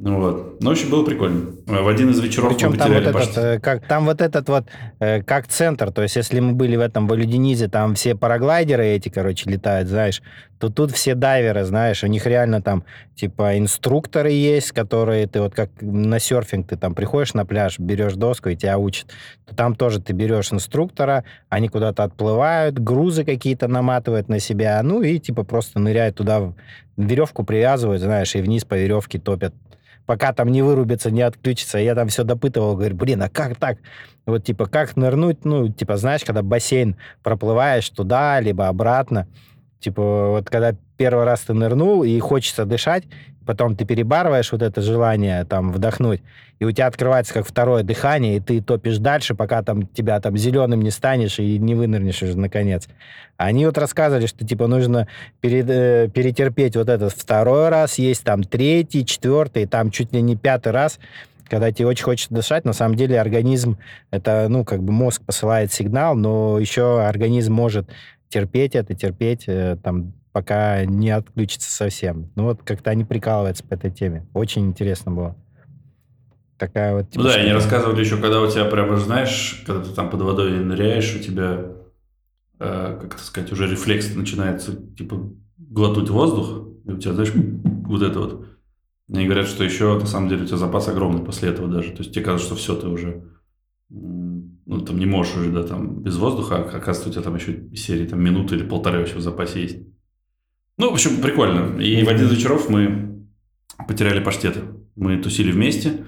[0.00, 0.60] Ну вот.
[0.60, 1.46] Ну, в общем, было прикольно.
[1.66, 4.66] В один из вечеров Причем мы там вот, этот, э, как, там вот этот вот,
[5.00, 9.08] э, как центр, то есть если мы были в этом Валюдинизе, там все параглайдеры эти,
[9.08, 10.22] короче, летают, знаешь,
[10.60, 12.84] то тут все дайверы, знаешь, у них реально там,
[13.16, 18.14] типа, инструкторы есть, которые ты вот как на серфинг, ты там приходишь на пляж, берешь
[18.14, 19.08] доску и тебя учат.
[19.48, 25.02] То там тоже ты берешь инструктора, они куда-то отплывают, грузы какие-то наматывают на себя, ну
[25.02, 26.52] и типа просто ныряют туда,
[26.96, 29.54] веревку привязывают, знаешь, и вниз по веревке топят
[30.08, 31.76] пока там не вырубится, не отключится.
[31.76, 33.76] Я там все допытывал, говорю, блин, а как так?
[34.24, 35.44] Вот, типа, как нырнуть?
[35.44, 39.28] Ну, типа, знаешь, когда бассейн проплываешь туда, либо обратно.
[39.80, 43.04] Типа, вот когда первый раз ты нырнул и хочется дышать,
[43.48, 46.20] потом ты перебарываешь вот это желание там вдохнуть,
[46.58, 50.36] и у тебя открывается как второе дыхание, и ты топишь дальше, пока там тебя там
[50.36, 52.88] зеленым не станешь и не вынырнешь уже наконец.
[53.38, 55.08] Они вот рассказывали, что типа нужно
[55.40, 60.36] перед, э, перетерпеть вот этот второй раз, есть там третий, четвертый, там чуть ли не
[60.36, 60.98] пятый раз,
[61.48, 63.78] когда тебе очень хочется дышать, на самом деле организм,
[64.10, 67.88] это, ну, как бы мозг посылает сигнал, но еще организм может
[68.28, 72.30] терпеть это, терпеть, э, там, пока не отключится совсем.
[72.34, 74.26] Ну вот как-то они прикалываются по этой теме.
[74.34, 75.36] Очень интересно было.
[76.58, 77.10] Такая вот...
[77.10, 80.22] Типа, ну да, они рассказывали еще, когда у тебя прямо, знаешь, когда ты там под
[80.22, 81.66] водой ныряешь, у тебя,
[82.58, 88.02] э, как это сказать, уже рефлекс начинается, типа, глотнуть воздух, и у тебя, знаешь, вот
[88.02, 88.46] это вот.
[89.12, 91.92] Они говорят, что еще, на самом деле, у тебя запас огромный после этого даже.
[91.92, 93.22] То есть тебе кажется, что все, ты уже
[94.68, 97.74] ну, там не можешь уже, да, там, без воздуха, а оказывается, у тебя там еще
[97.74, 99.78] серии, там, минуты или полторы вообще в запасе есть.
[100.78, 101.80] Ну, в общем, прикольно.
[101.80, 103.26] И в один из вечеров мы
[103.86, 104.60] потеряли паштеты.
[104.94, 106.04] Мы тусили вместе,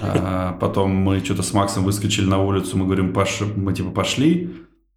[0.00, 4.50] а потом мы что-то с Максом выскочили на улицу, мы говорим, Паш, мы типа пошли,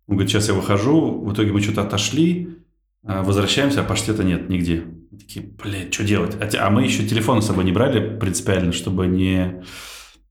[0.08, 2.58] он говорит, сейчас я выхожу, в итоге мы что-то отошли,
[3.04, 4.86] а, возвращаемся, а паштета нет нигде.
[5.12, 6.38] Мы такие, блин, что делать?
[6.40, 9.64] А, а мы еще телефон с собой не брали принципиально, чтобы не...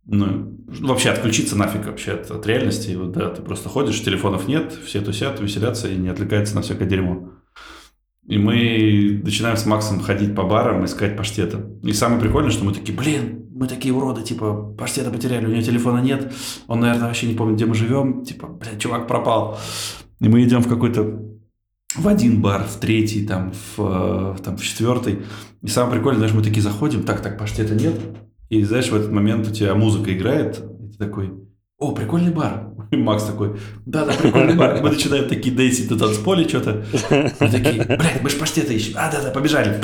[0.05, 2.95] Ну, вообще отключиться нафиг вообще от, от реальности.
[2.95, 6.89] Вот, да, ты просто ходишь, телефонов нет, все тусят, веселятся и не отвлекаются на всякое
[6.89, 7.33] дерьмо.
[8.29, 11.71] И мы начинаем с Максом ходить по барам, искать паштета.
[11.83, 15.63] И самое прикольное, что мы такие, блин, мы такие уроды, типа, паштета потеряли, у него
[15.63, 16.33] телефона нет,
[16.67, 19.59] он, наверное, вообще не помнит, где мы живем, типа, блядь, чувак пропал.
[20.21, 21.23] И мы идем в какой-то
[21.95, 25.21] в один бар, в третий, там, в, там, в четвертый.
[25.63, 27.95] И самое прикольное, знаешь, мы такие заходим, так, так, паштета нет.
[28.51, 31.33] И, знаешь, в этот момент у тебя музыка играет, и ты такой,
[31.79, 32.73] о, прикольный бар.
[32.91, 34.81] И Макс такой, да-да, прикольный бар.
[34.83, 36.85] Мы начинаем такие дейсить на танцполе что-то.
[37.11, 38.95] Мы такие, блядь, мы ж паштеты ищем.
[38.97, 39.79] А, да-да, побежали.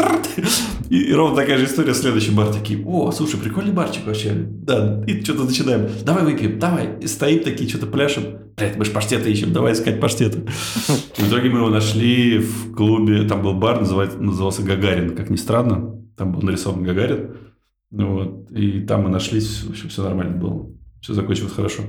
[0.88, 2.52] И ровно такая же история, следующий бар.
[2.52, 4.32] Такие, о, слушай, прикольный барчик вообще.
[4.32, 5.88] Да, и что-то начинаем.
[6.04, 6.98] Давай выпьем, давай.
[7.00, 8.24] И стоим такие, что-то пляшем.
[8.56, 10.46] Блядь, мы ж паштеты ищем, давай искать паштеты.
[11.18, 15.36] И в итоге мы его нашли в клубе, там был бар, назывался Гагарин, как ни
[15.36, 15.98] странно.
[16.16, 17.36] Там был нарисован Гагарин.
[17.90, 18.50] Вот.
[18.52, 20.70] И там мы нашлись, в общем, все нормально было.
[21.02, 21.82] Все закончилось хорошо.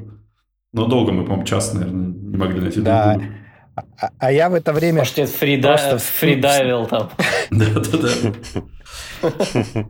[0.73, 3.13] Но долго мы, по-моему, час, наверное, не могли найти да.
[3.13, 3.27] друг
[3.75, 4.99] А, а я в это время...
[4.99, 5.67] Может, фрида...
[5.67, 5.99] просто...
[5.99, 7.11] фридайвил там.
[7.51, 8.09] Да-да-да.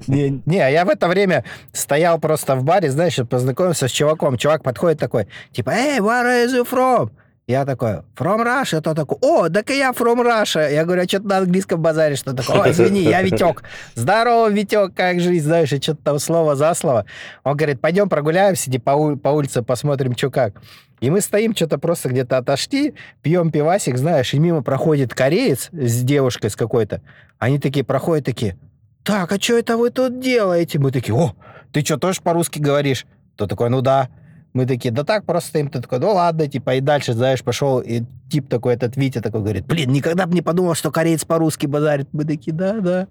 [0.07, 4.37] Не, не, а я в это время стоял просто в баре, знаешь, познакомился с чуваком.
[4.37, 7.11] Чувак подходит такой, типа, «Эй, where is you from?»
[7.45, 8.79] Я такой, from Russia?
[8.79, 10.71] То такой, о, так и я from Russia.
[10.71, 12.19] Я говорю, а что ты на английском базаришь?
[12.19, 12.61] Что такое?
[12.61, 13.63] О, извини, я Витек.
[13.95, 17.05] Здорово, Витек, как жизнь, знаешь, и что-то там слово за слово.
[17.43, 20.61] Он говорит, пойдем прогуляемся, иди по, по улице посмотрим, что как.
[21.01, 26.01] И мы стоим, что-то просто где-то отошли, пьем пивасик, знаешь, и мимо проходит кореец с
[26.01, 27.01] девушкой с какой-то.
[27.39, 28.57] Они такие проходят, такие,
[29.03, 30.79] так, а что это вы тут делаете?
[30.79, 31.35] Мы такие, о,
[31.73, 33.05] ты что, тоже по-русски говоришь?
[33.35, 34.07] То такой, ну да.
[34.53, 35.69] Мы такие, да так просто стоим.
[35.69, 39.41] Ты такой, ну ладно, типа, и дальше, знаешь, пошел, и тип такой, этот Витя такой
[39.41, 42.07] говорит, блин, никогда бы не подумал, что кореец по-русски базарит.
[42.11, 43.07] Мы такие, да, да.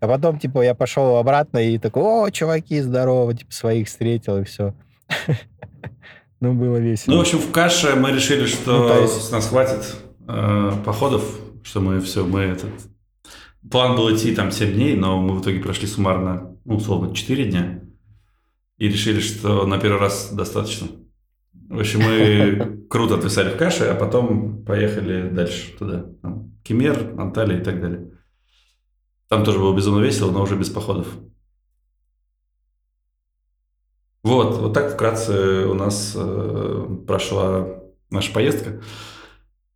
[0.00, 4.44] А потом, типа, я пошел обратно и такой, о, чуваки, здорово, типа, своих встретил, и
[4.44, 4.74] все.
[6.40, 7.12] Ну, было весело.
[7.12, 9.94] Ну, в общем, в каше мы решили, что ну, с нас хватит
[10.26, 11.22] э, походов,
[11.62, 12.68] что мы все, мы этот...
[13.70, 17.44] План был идти там 7 дней, но мы в итоге прошли суммарно, ну, условно, 4
[17.44, 17.81] дня
[18.82, 20.88] и решили, что на первый раз достаточно.
[21.52, 26.06] В общем, мы круто отвисали в каше, а потом поехали дальше туда.
[26.20, 28.10] Там, Кемер, Анталия и так далее.
[29.28, 31.06] Там тоже было безумно весело, но уже без походов.
[34.24, 37.68] Вот, вот так вкратце у нас э, прошла
[38.10, 38.82] наша поездка.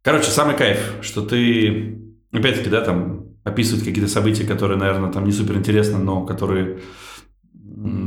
[0.03, 1.97] Короче, самый кайф, что ты,
[2.33, 6.81] опять-таки, да, там описывать какие-то события, которые, наверное, там не супер интересны, но которые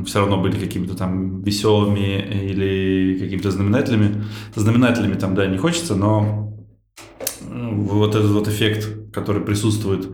[0.05, 4.23] все равно были какими-то там веселыми или какими-то знаменателями.
[4.55, 6.57] Знаменателями там, да, не хочется, но
[7.41, 10.09] вот этот вот эффект, который присутствует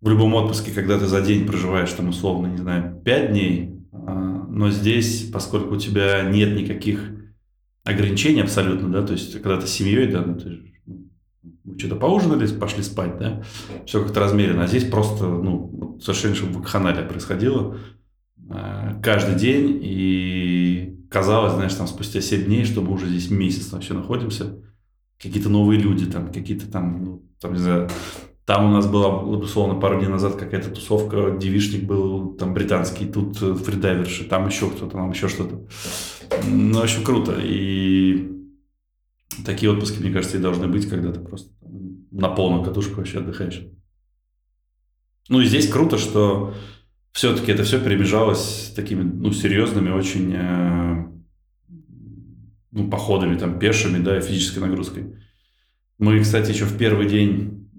[0.00, 4.46] в любом отпуске, когда ты за день проживаешь там условно, не знаю, 5 дней, а,
[4.48, 7.10] но здесь, поскольку у тебя нет никаких
[7.84, 10.72] ограничений абсолютно, да, то есть когда ты с семьей, да, ну, ты
[11.64, 13.42] мы что-то поужинали, пошли спать, да,
[13.86, 17.78] все как-то размеренно, а здесь просто, ну, совершенно вакханалия происходило,
[19.02, 24.58] каждый день, и казалось, знаешь, там спустя 7 дней, чтобы уже здесь месяц вообще находимся,
[25.20, 27.88] какие-то новые люди, там, какие-то там, ну, там, не знаю,
[28.44, 33.40] там у нас была, условно, пару дней назад какая-то тусовка, девишник был там британский, тут
[33.40, 35.66] э, фридайверши, там еще кто-то, там еще что-то.
[36.48, 37.36] Ну, в общем, круто.
[37.40, 38.32] И
[39.46, 41.52] такие отпуски, мне кажется, и должны быть, когда ты просто
[42.10, 43.64] на полную катушку вообще отдыхаешь.
[45.28, 46.52] Ну, и здесь круто, что
[47.12, 51.06] все-таки это все перемежалось такими, ну, серьезными очень э,
[52.72, 55.14] ну, походами, там, пешими, да, физической нагрузкой.
[55.98, 57.70] Мы, кстати, еще в первый день,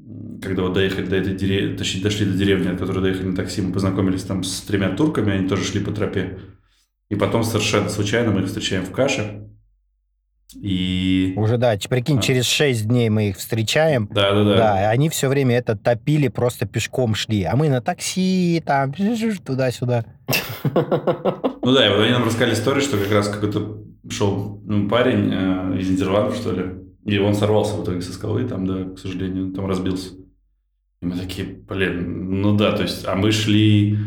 [0.42, 3.62] когда вот доехали до этой деревни, точнее, дошли до деревни, от которой доехали на такси,
[3.62, 6.40] мы познакомились там с тремя турками, они тоже шли по тропе.
[7.10, 9.50] И потом совершенно случайно мы их встречаем в каше.
[10.56, 11.34] И...
[11.36, 12.22] Уже, да, прикинь, а.
[12.22, 14.08] через 6 дней мы их встречаем.
[14.12, 14.58] Да, да, да.
[14.58, 17.43] Да, они все время это топили, просто пешком шли.
[17.43, 18.93] А мы на такси, там,
[19.45, 20.06] туда-сюда.
[20.64, 25.32] Ну да, и вот они нам рассказали историю, что как раз какой-то шел ну, парень
[25.34, 26.66] э, из Нидерландов, что ли,
[27.06, 30.14] и он сорвался в итоге со скалы, там, да, к сожалению, там разбился.
[31.01, 33.97] И мы такие, блин, ну да, то есть, а мы шли,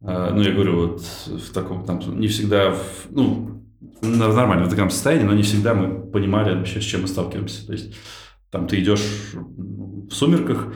[0.00, 3.55] э, ну я говорю, вот в таком, там, не всегда, в, ну,
[4.02, 7.66] нормально в таком состоянии, но не всегда мы понимали вообще, с чем мы сталкиваемся.
[7.66, 7.94] То есть
[8.50, 10.72] там ты идешь в сумерках,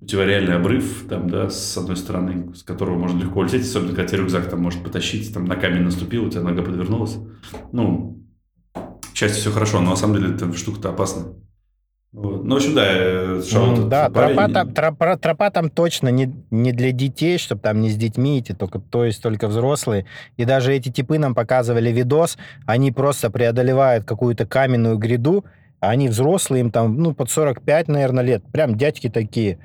[0.00, 3.90] у тебя реальный обрыв, там, да, с одной стороны, с которого можно легко улететь, особенно
[3.90, 7.18] когда тебе рюкзак там может потащить, там на камень наступил, у тебя нога подвернулась.
[7.70, 8.24] Ну,
[8.74, 11.34] к счастью, все хорошо, но на самом деле эта штука-то опасная.
[12.12, 12.44] Вот.
[12.44, 16.72] Ну, в общем, да, э, шоу Да, тропа там, тропа, тропа там точно не, не
[16.72, 20.04] для детей, чтобы там не с детьми идти, только, то есть только взрослые.
[20.36, 22.36] И даже эти типы нам показывали видос,
[22.66, 25.46] они просто преодолевают какую-то каменную гряду,
[25.80, 28.44] а они взрослые, им там, ну, под 45, наверное, лет.
[28.52, 29.58] Прям дядьки такие.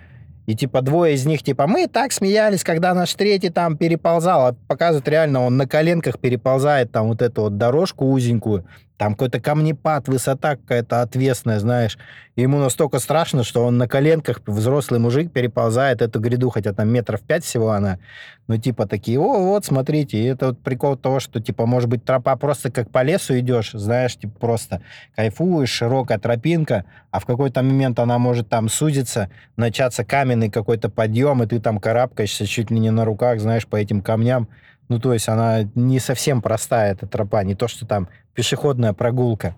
[0.45, 4.47] И типа двое из них, типа, мы так смеялись, когда наш третий там переползал.
[4.47, 8.65] А показывают реально, он на коленках переползает там вот эту вот дорожку узенькую.
[8.97, 11.99] Там какой-то камнепад, высота какая-то отвесная, знаешь.
[12.35, 16.89] И ему настолько страшно, что он на коленках, взрослый мужик, переползает эту гряду, хотя там
[16.89, 17.99] метров пять всего она.
[18.47, 20.17] Ну, типа такие, о, вот, смотрите.
[20.17, 23.71] И это вот прикол того, что, типа, может быть, тропа просто как по лесу идешь,
[23.73, 24.81] знаешь, типа, просто
[25.15, 31.43] кайфуешь, широкая тропинка, а в какой-то момент она может там сузиться, начаться каменный какой-то подъем,
[31.43, 34.47] и ты там карабкаешься чуть ли не на руках, знаешь, по этим камням.
[34.89, 38.07] Ну, то есть она не совсем простая, эта тропа, не то, что там
[38.37, 39.49] пешеходная прогулка.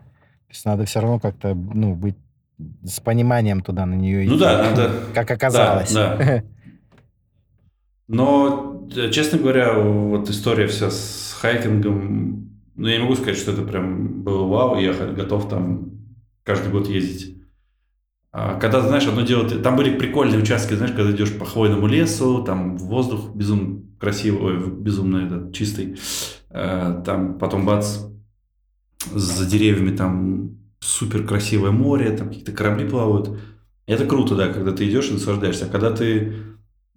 [0.48, 2.16] То есть надо все равно как-то, ну, быть
[2.86, 4.32] с пониманием туда на нее идти.
[4.32, 4.92] Ну да, надо.
[5.14, 5.92] Как оказалось.
[5.92, 6.44] Да, да.
[8.08, 13.52] Но, э, честно говоря, вот история вся с хайкингом, ну, я не могу сказать, что
[13.52, 15.92] это прям было вау, я готов там
[16.44, 17.36] каждый год ездить.
[18.32, 22.44] А когда, знаешь, одно дело, там были прикольные участки, знаешь, когда идешь по хвойному лесу,
[22.44, 26.00] там воздух безумно красивый, безумно этот, чистый.
[26.50, 28.00] Э, там потом бац,
[29.14, 33.40] за деревьями там супер красивое море, там какие-то корабли плавают.
[33.86, 35.66] это круто, да, когда ты идешь и наслаждаешься.
[35.66, 36.34] А когда ты,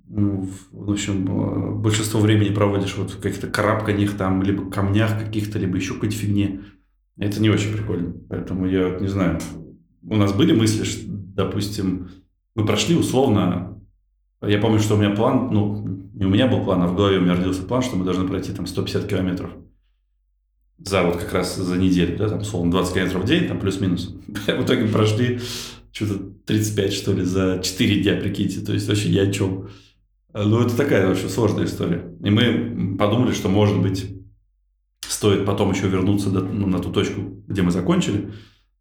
[0.09, 5.59] ну, в общем, э, большинство времени проводишь вот в каких-то карабканиях там, либо камнях каких-то,
[5.59, 6.61] либо еще какой-то фигне,
[7.16, 8.14] это не очень прикольно.
[8.28, 9.40] Поэтому я не знаю,
[10.09, 12.11] у нас были мысли, что, допустим,
[12.55, 13.72] мы прошли условно
[14.42, 17.18] я помню, что у меня план, ну, не у меня был план, а в голове
[17.18, 19.50] у меня родился план, что мы должны пройти там 150 километров
[20.85, 24.14] за вот как раз за неделю, да, там, условно, 20 километров в день, там, плюс-минус.
[24.28, 25.41] В итоге прошли
[25.93, 29.68] что-то 35, что ли, за 4 дня, прикиньте, то есть вообще я о чем.
[30.35, 32.11] Ну, это такая вообще сложная история.
[32.24, 34.07] И мы подумали, что, может быть,
[35.07, 38.33] стоит потом еще вернуться до, ну, на ту точку, где мы закончили,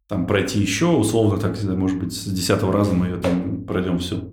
[0.08, 4.30] там пройти еще, условно, так, может быть, с 10 раза мы ее там пройдем все.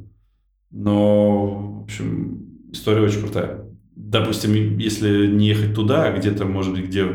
[0.71, 3.65] Но, в общем, история очень крутая.
[3.95, 7.05] Допустим, если не ехать туда, а где-то, может быть, где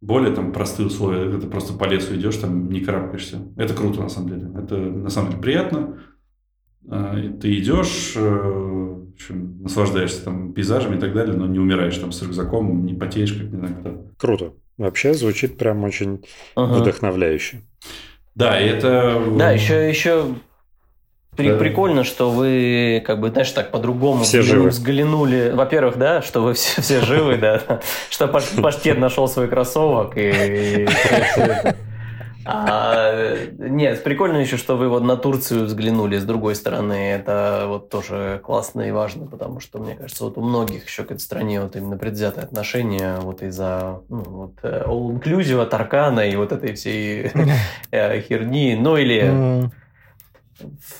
[0.00, 3.38] более там простые условия, ты просто по лесу идешь, там не карабкаешься.
[3.56, 4.50] Это круто, на самом деле.
[4.56, 5.98] Это на самом деле приятно.
[6.88, 11.98] А, ты идешь, э, в общем, наслаждаешься там пейзажами и так далее, но не умираешь
[11.98, 14.06] там с рюкзаком, не потеешь, как не знаю кто.
[14.16, 14.52] Круто.
[14.78, 16.24] Вообще звучит прям очень
[16.54, 16.80] ага.
[16.80, 17.60] вдохновляюще.
[18.34, 19.22] Да, и это...
[19.36, 20.34] Да, еще, еще
[21.36, 21.58] при, да.
[21.58, 25.52] Прикольно, что вы, как бы, знаешь, так по-другому все взглянули, взглянули.
[25.54, 30.88] Во-первых, да, что вы все, все живы, да, что паштет нашел свой кроссовок и...
[32.46, 37.12] А, нет, прикольно еще, что вы вот на Турцию взглянули с другой стороны.
[37.12, 41.10] Это вот тоже классно и важно, потому что, мне кажется, вот у многих еще к
[41.12, 46.52] этой стране вот именно предвзятое отношение вот из-за ну, вот, э, all-inclusive, Таркана и вот
[46.52, 47.30] этой всей
[47.90, 48.74] э, херни.
[48.74, 49.70] Ну или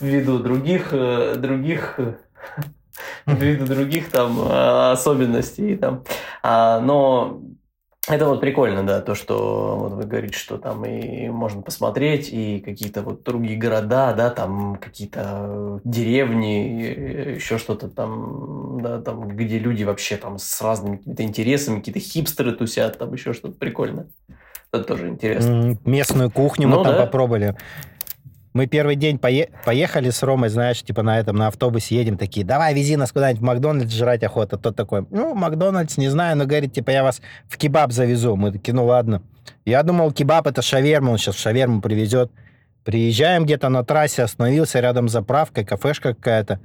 [0.01, 1.99] ввиду других, э, других
[3.27, 6.05] ввиду других там э, особенностей там.
[6.43, 7.41] А, но
[8.09, 12.61] это вот прикольно, да, то, что вот вы говорите, что там и можно посмотреть, и
[12.61, 19.85] какие-то вот другие города, да, там какие-то деревни, еще что-то там, да, там, где люди
[19.85, 24.09] вообще там с разными какими-то интересами, какие-то хипстеры тусят, там еще что-то прикольное.
[24.73, 25.79] Это тоже интересно.
[25.85, 27.05] Местную кухню ну, мы там да.
[27.05, 27.57] попробовали.
[28.53, 32.45] Мы первый день пое- поехали с Ромой, знаешь, типа на этом, на автобусе едем, такие,
[32.45, 34.59] давай, вези нас куда-нибудь в Макдональдс, жрать охота.
[34.59, 38.35] Тот такой, ну, Макдональдс, не знаю, но говорит, типа, я вас в кебаб завезу.
[38.35, 39.23] Мы такие, ну, ладно.
[39.65, 42.33] Я думал, кебаб это шаверма, он сейчас шаверму привезет.
[42.83, 46.59] Приезжаем где-то на трассе, остановился рядом с заправкой, кафешка какая-то.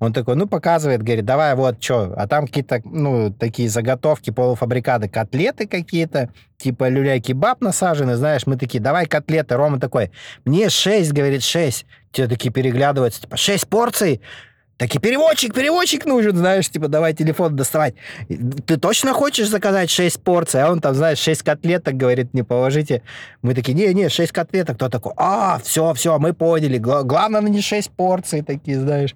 [0.00, 2.14] Он такой, ну, показывает, говорит, давай вот что.
[2.16, 8.80] А там какие-то, ну, такие заготовки, полуфабрикаты, котлеты какие-то, типа люля-кебаб насажены, знаешь, мы такие,
[8.80, 9.56] давай котлеты.
[9.56, 10.10] Рома такой,
[10.46, 11.84] мне шесть, говорит, шесть.
[12.12, 14.22] Те такие переглядываются, типа, шесть порций?
[14.78, 17.94] Так и переводчик, переводчик нужен, знаешь, типа, давай телефон доставать.
[18.64, 20.62] Ты точно хочешь заказать 6 порций?
[20.62, 23.02] А он там, знаешь, 6 котлеток, говорит, не положите.
[23.42, 24.76] Мы такие, не-не, 6 котлеток.
[24.76, 26.78] Кто такой, а, все, все, мы поняли.
[26.78, 29.14] Главное, не 6 порций такие, знаешь.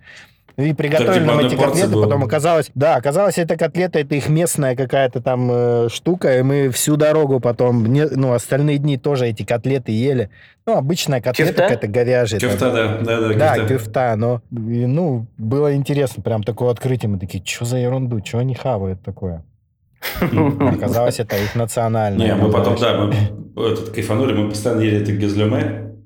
[0.56, 2.04] И приготовили нам эти котлеты, было.
[2.04, 6.70] потом оказалось, да, оказалось, эта котлета, это их местная какая-то там э, штука, и мы
[6.70, 10.30] всю дорогу потом, не, ну, остальные дни тоже эти котлеты ели.
[10.64, 12.38] Ну, обычная котлета какая-то говяжья.
[12.38, 13.34] Кефта, да, да, да.
[13.34, 18.24] Да, кефта, но, и, ну, было интересно, прям такое открытие, мы такие, что за ерунду,
[18.24, 19.44] что они хавают такое?
[20.20, 22.28] Оказалось, это их национальное.
[22.28, 23.12] Не, мы потом, да, мы
[23.56, 25.96] этот, кайфанули, мы постоянно ели это гезлюме,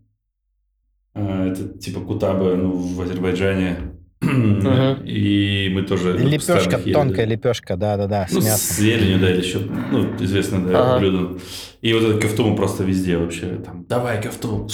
[1.15, 3.88] а, это типа кутабы ну, в Азербайджане.
[5.05, 6.17] И мы тоже...
[6.19, 8.59] Лепешка, тонкая лепешка, да-да-да, с ну, мясом.
[8.59, 11.39] с зеленью, да, или еще, ну, известное да, блюдо.
[11.83, 14.69] И вот это кефту просто везде вообще, там, давай кефту.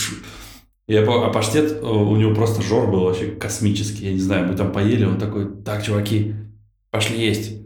[0.86, 4.72] Я, а паштет, у него просто жор был вообще космический, я не знаю, мы там
[4.72, 6.34] поели, он такой, так, чуваки,
[6.90, 7.60] пошли есть.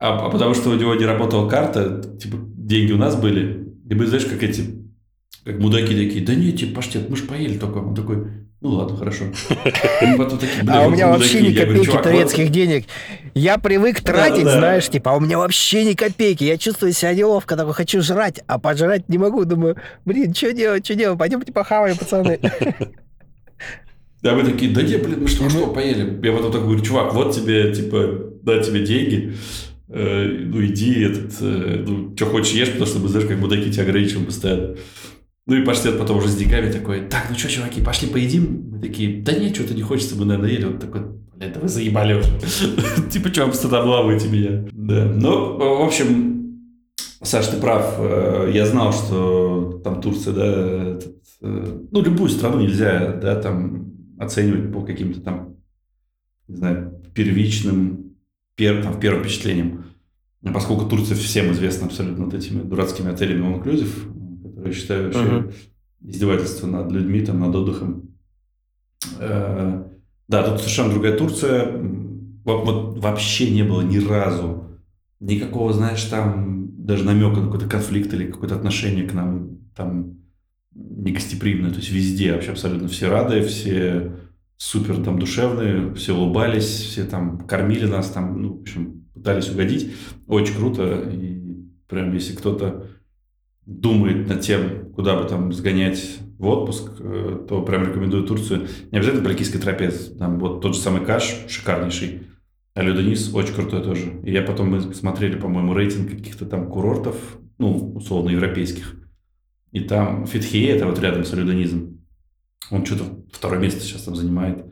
[0.00, 3.94] А, а потому что у него не работала карта, типа, деньги у нас были, и
[3.94, 4.64] мы, знаешь, как эти,
[5.44, 7.78] как мудаки такие, да нет, типа, паштет, мы же поели только.
[7.78, 8.26] Он такой,
[8.62, 9.24] ну ладно, хорошо.
[10.68, 12.86] А у меня вообще ни копейки турецких денег.
[13.34, 16.44] Я привык тратить, знаешь, типа, а у меня вообще ни копейки.
[16.44, 19.44] Я чувствую себя неловко, такой хочу жрать, а пожрать не могу.
[19.44, 21.18] Думаю, блин, что делать, что делать?
[21.18, 22.38] Пойдемте похаваем, пацаны.
[24.22, 26.24] Да, мы такие, да не, блин, мы что, что, поели?
[26.24, 29.34] Я потом так говорю, чувак, вот тебе, типа, да, тебе деньги,
[29.88, 33.72] э, ну иди, этот, э, ну, что хочешь ешь, потому что мы, знаешь, как мудаки
[33.72, 34.76] тебя ограничиваем постоянно.
[35.46, 38.68] Ну и паштет потом уже с деньгами такой, так, ну что, чуваки, пошли поедим?
[38.70, 40.64] Мы такие, да нет, что-то не хочется, мы, наверное, ели.
[40.66, 41.02] Он такой,
[41.34, 42.30] блин, да вы заебали уже.
[43.10, 44.64] Типа, что постоянно обламываете меня?
[44.72, 46.32] Да, ну, в общем,
[47.22, 47.96] Саш, ты прав.
[47.98, 50.98] Э, я знал, что там Турция, да,
[51.40, 55.56] э, ну, любую страну нельзя, да, там оценивать по каким-то там,
[56.46, 58.16] не знаю, первичным,
[58.56, 59.84] пер, там, первым впечатлениям.
[60.52, 63.90] Поскольку Турция всем известна абсолютно вот этими дурацкими отелями all inclusive,
[64.64, 65.54] я считаю вообще uh-huh.
[66.02, 68.10] издевательство над людьми, там, над отдыхом.
[69.18, 69.84] Э,
[70.28, 71.72] да, тут совершенно другая Турция.
[72.44, 74.62] Вот, вот вообще не было ни разу
[75.22, 80.18] никакого, знаешь, там даже намека на какой-то конфликт или какое-то отношение к нам там
[80.74, 81.70] негостеприимное.
[81.70, 84.16] То есть везде вообще абсолютно все рады, все
[84.56, 89.92] супер там душевные, все улыбались, все там кормили нас, там, ну, в общем, пытались угодить.
[90.26, 91.08] Очень круто.
[91.12, 92.86] И прям если кто-то
[93.66, 98.68] думает над тем, куда бы там сгонять в отпуск, э, то прям рекомендую Турцию.
[98.90, 100.14] Не обязательно Балькийский трапез.
[100.18, 102.22] Там вот тот же самый Каш, шикарнейший.
[102.74, 104.20] А Денис очень крутой тоже.
[104.24, 108.96] И я потом мы смотрели, по-моему, рейтинг каких-то там курортов, ну, условно, европейских.
[109.72, 112.00] И там Фитхие, это вот рядом с Алюдонизом,
[112.70, 114.64] он что-то второе место сейчас там занимает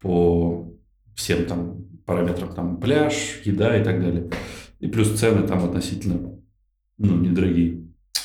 [0.00, 0.72] по
[1.14, 2.54] всем там параметрам.
[2.54, 4.30] Там пляж, еда и так далее.
[4.78, 6.38] И плюс цены там относительно,
[6.98, 7.82] ну, недорогие.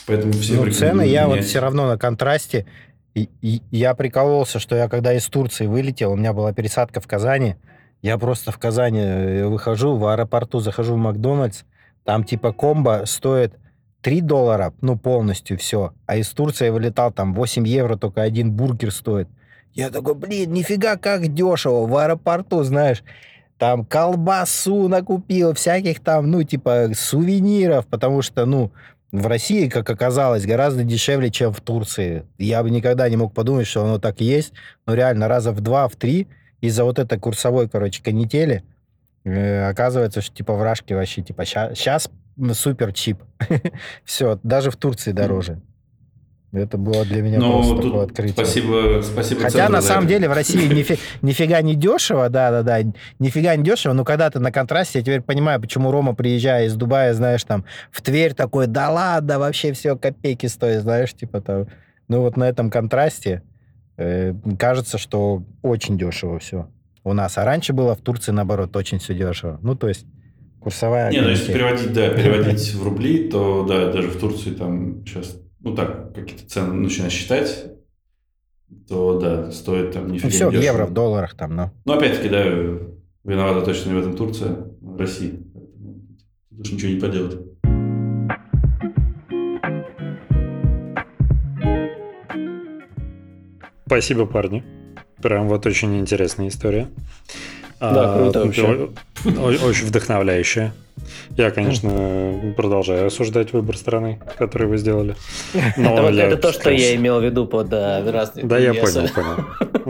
[0.07, 2.65] Поэтому все ну, цены я вот все равно на контрасте.
[3.13, 7.07] И, и, я прикололся, что я когда из Турции вылетел, у меня была пересадка в
[7.07, 7.55] Казани,
[8.01, 11.63] я просто в Казани э, выхожу, в аэропорту захожу в Макдональдс,
[12.03, 13.55] там типа комбо стоит
[14.01, 18.51] 3 доллара, ну полностью все, а из Турции я вылетал, там 8 евро только один
[18.51, 19.27] бургер стоит.
[19.73, 23.03] Я такой, блин, нифига как дешево в аэропорту, знаешь
[23.57, 28.71] там колбасу накупил, всяких там, ну, типа, сувениров, потому что, ну,
[29.11, 32.25] в России, как оказалось, гораздо дешевле, чем в Турции.
[32.37, 34.53] Я бы никогда не мог подумать, что оно так и есть,
[34.85, 36.27] но реально раза в два, в три
[36.61, 38.63] из-за вот этой курсовой, короче, канители
[39.23, 42.09] э, оказывается, что типа вражки вообще, типа, сейчас
[42.53, 43.21] супер чип.
[44.03, 45.61] Все, даже в Турции дороже.
[46.53, 48.45] Это было для меня Но просто такое открытие.
[48.45, 49.41] Спасибо, спасибо.
[49.41, 52.89] Хотя на самом деле в России нифи, нифига не дешево, да-да-да,
[53.19, 56.75] нифига не дешево, но когда ты на контрасте, я теперь понимаю, почему Рома, приезжая из
[56.75, 61.67] Дубая, знаешь, там, в Тверь такой, да ладно, вообще все копейки стоит, знаешь, типа там.
[62.07, 63.41] Ну вот на этом контрасте
[63.97, 66.69] э, кажется, что очень дешево все
[67.03, 67.37] у нас.
[67.37, 69.59] А раньше было в Турции, наоборот, очень все дешево.
[69.61, 70.05] Ну, то есть
[70.61, 71.11] курсовая...
[71.11, 75.35] Не, ну если переводить, да, переводить в рубли, то да, даже в Турции там сейчас
[75.67, 77.65] ну так, какие-то цены начинаешь считать,
[78.87, 81.71] то да, стоит там нифига ну, все, в евро, в долларах там, но.
[81.83, 82.43] Ну, опять-таки, да,
[83.23, 85.43] виновата точно не в этом Турция, а в России.
[86.49, 87.37] Тут уж ничего не поделать.
[93.85, 94.63] Спасибо, парни.
[95.21, 96.87] Прям вот очень интересная история.
[97.79, 98.89] Да, круто а, вообще.
[99.25, 100.73] Очень вдохновляющая.
[101.37, 105.15] Я, конечно, продолжаю осуждать выбор страны, который вы сделали.
[105.53, 108.45] Это, то, что я имел в виду под uh, разные.
[108.45, 109.45] Да, я понял, понял.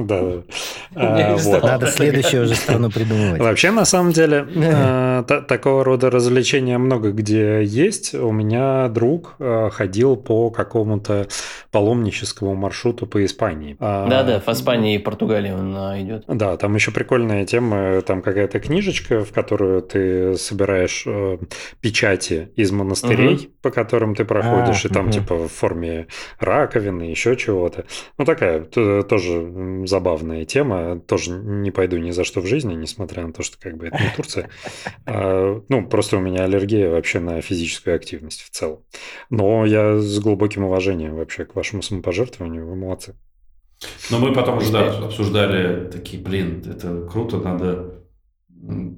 [0.06, 0.44] Да,
[0.96, 1.64] а, вот.
[1.64, 3.42] Надо следующую уже страну придумывать.
[3.42, 8.14] Вообще, на самом деле, э, такого рода развлечения много где есть.
[8.14, 11.28] У меня друг э, ходил по какому-то
[11.72, 13.76] паломническому маршруту по Испании.
[13.80, 16.26] А, да, да, в Испании и Португалии он а, идет.
[16.28, 21.40] Да, там еще прикольная тема, там какая-то книжечка, в которую ты собираешь э,
[21.82, 26.08] печати из монастырей, по которым ты проходишь, и там типа в форме
[26.40, 27.86] раковины, еще чего-то.
[28.18, 31.00] Ну, такая тоже забавная тема.
[31.00, 34.02] Тоже не пойду ни за что в жизни, несмотря на то, что как бы это
[34.02, 34.50] не Турция.
[35.06, 38.84] А, ну, просто у меня аллергия вообще на физическую активность в целом.
[39.30, 42.68] Но я с глубоким уважением вообще к вашему самопожертвованию.
[42.68, 43.16] Вы молодцы.
[44.10, 48.04] Но мы потом уже да, обсуждали такие, блин, это круто, надо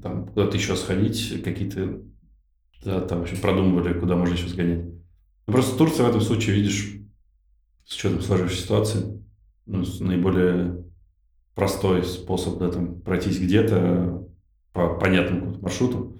[0.01, 2.01] там куда-то еще сходить, какие-то,
[2.83, 4.85] да, там вообще продумывали, куда можно еще сгонять.
[5.47, 6.95] Ну, просто Турция в этом случае, видишь,
[7.85, 9.23] с учетом сложившейся ситуации,
[9.70, 10.84] ну, наиболее
[11.55, 14.28] простой способ да, там, пройтись где-то
[14.74, 16.17] по понятному маршруту,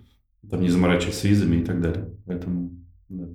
[0.50, 2.10] там не заморачивать с визами и так далее.
[2.26, 2.72] Поэтому,
[3.10, 3.26] да.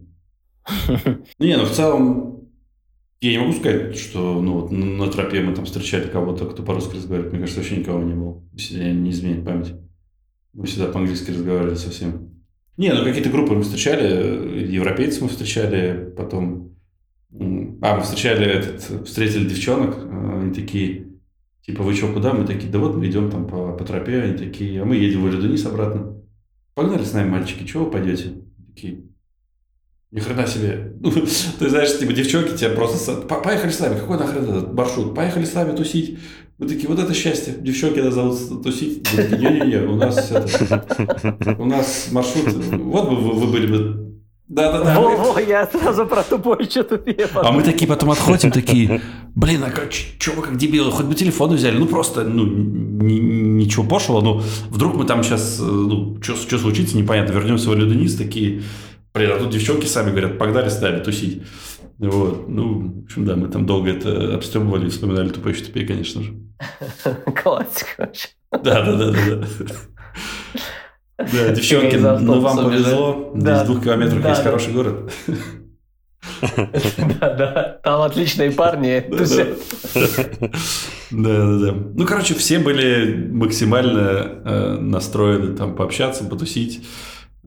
[1.39, 2.49] Не, ну в целом,
[3.21, 6.97] я не могу сказать, что ну, вот, на тропе мы там встречали кого-то, кто по-русски
[6.97, 7.33] разговаривает.
[7.33, 8.43] Мне кажется, вообще никого не было.
[8.53, 9.75] Если не изменит память.
[10.53, 12.31] Мы всегда по-английски разговаривали совсем.
[12.77, 16.64] Не, ну какие-то группы мы встречали, европейцев мы встречали, потом...
[17.85, 21.09] А, мы встречали этот, встретили девчонок, э, они такие,
[21.61, 22.33] типа, вы что, куда?
[22.33, 25.23] Мы такие, да вот мы идем там по, по тропе, они такие, а мы едем
[25.23, 26.17] в Оледунис обратно.
[26.73, 28.37] Погнали с нами, мальчики, чего вы пойдете?
[28.75, 29.03] Такие,
[30.13, 30.95] ни хрена себе.
[31.01, 33.21] Ну, ты знаешь, типа, девчонки тебя просто...
[33.21, 35.15] Поехали с нами, какой нахрен этот маршрут?
[35.15, 36.19] Поехали с нами тусить.
[36.57, 37.55] Мы такие, вот это счастье.
[37.61, 39.07] Девчонки нас зовут тусить.
[39.13, 40.33] Не-не-не, у нас
[41.59, 42.47] у нас маршрут.
[42.55, 44.14] Вот бы вы были бы
[44.49, 45.01] да-да-да.
[45.01, 47.03] Во-во, я сразу про тупой что-то
[47.35, 49.01] А мы такие потом отходим, такие,
[49.35, 53.85] блин, а как, чё вы как дебилы, хоть бы телефон взяли, ну просто, ну, ничего
[53.85, 58.63] пошло, ну, вдруг мы там сейчас, ну, что случится, непонятно, вернемся в Люденис, такие,
[59.15, 61.43] блин, а тут девчонки сами говорят, погнали с нами тусить.
[61.99, 66.23] Вот, ну, в общем, да, мы там долго это обстебывали, вспоминали тупой еще тупее, конечно
[66.23, 66.35] же.
[67.43, 68.29] Классика вообще.
[68.63, 68.85] Да,
[71.19, 73.33] да, девчонки, ну вам повезло.
[73.35, 75.13] Здесь в двух километрах есть хороший город.
[77.21, 79.05] Да, да, там отличные парни.
[81.11, 81.73] Да, да, да.
[81.95, 86.85] Ну, короче, все были максимально э, настроены там пообщаться, потусить.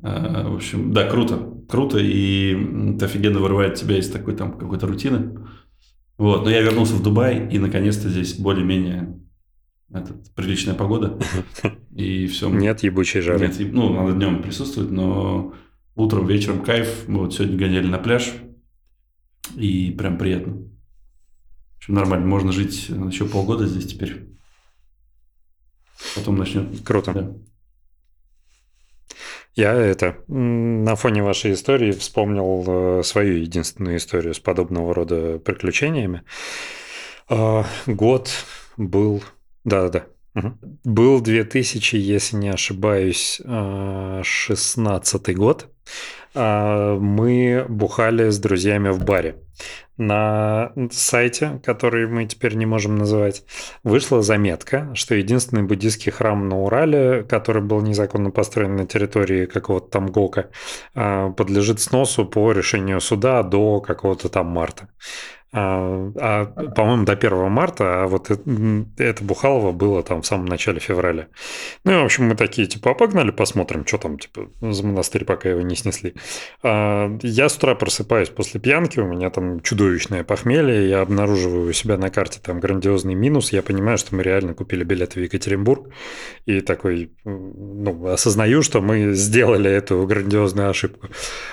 [0.01, 1.39] Э, в общем, да, круто.
[1.67, 5.39] Круто, и это офигенно вырывает тебя из такой там какой-то рутины.
[6.17, 9.19] Вот, но я вернулся в Дубай, и наконец-то здесь более-менее
[9.91, 11.19] этот, приличная погода.
[11.95, 12.49] И все.
[12.49, 13.47] Нет ебучей жары.
[13.47, 15.53] Нет, ну, надо днем присутствовать, но
[15.95, 17.07] утром, вечером кайф.
[17.07, 18.33] Мы вот сегодня гоняли на пляж,
[19.55, 20.53] и прям приятно.
[20.53, 22.27] В общем, нормально.
[22.27, 24.27] Можно жить еще полгода здесь теперь.
[26.15, 26.83] Потом начнет.
[26.83, 27.13] Круто.
[27.13, 27.33] Да.
[29.55, 36.21] Я это на фоне вашей истории вспомнил э, свою единственную историю с подобного рода приключениями.
[37.27, 38.29] А, год
[38.77, 39.23] был
[39.63, 40.05] да-да-да.
[40.35, 40.53] Угу.
[40.83, 45.67] Был 2000, если не ошибаюсь, 16 а, год.
[46.35, 49.37] А, мы бухали с друзьями в баре.
[49.97, 53.43] На сайте, который мы теперь не можем называть,
[53.83, 59.89] вышла заметка, что единственный буддийский храм на Урале, который был незаконно построен на территории какого-то
[59.89, 60.51] там ГОКа,
[60.93, 64.87] а, подлежит сносу по решению суда до какого-то там марта.
[65.53, 68.43] А, а, по-моему, до 1 марта, а вот это,
[68.97, 71.27] это Бухалово было там в самом начале февраля.
[71.85, 75.23] Ну и, в общем, мы такие, типа, а погнали посмотрим, что там, типа, за монастырь,
[75.23, 76.15] пока его не снесли.
[76.63, 81.73] А, я с утра просыпаюсь после пьянки, у меня там чудовищное похмелье, я обнаруживаю у
[81.73, 85.87] себя на карте там грандиозный минус, я понимаю, что мы реально купили билеты в Екатеринбург,
[86.45, 91.07] и такой, ну, осознаю, что мы сделали эту грандиозную ошибку.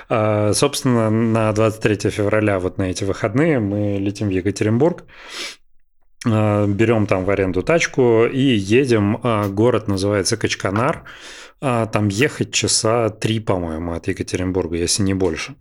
[0.09, 5.05] А, собственно, на 23 февраля, вот на эти выходные, мы летим в Екатеринбург,
[6.27, 9.21] э, берем там в аренду тачку и едем.
[9.23, 11.05] Э, город называется Качканар.
[11.61, 15.55] Э, там ехать часа три, по-моему, от Екатеринбурга, если не больше.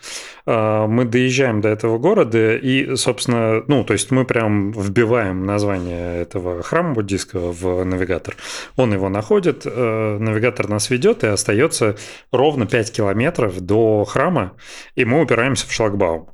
[0.45, 6.61] Мы доезжаем до этого города и, собственно, ну, то есть мы прям вбиваем название этого
[6.63, 8.35] храма буддийского в навигатор.
[8.75, 11.95] Он его находит, навигатор нас ведет, и остается
[12.31, 14.53] ровно 5 километров до храма,
[14.95, 16.33] и мы упираемся в шлагбаум.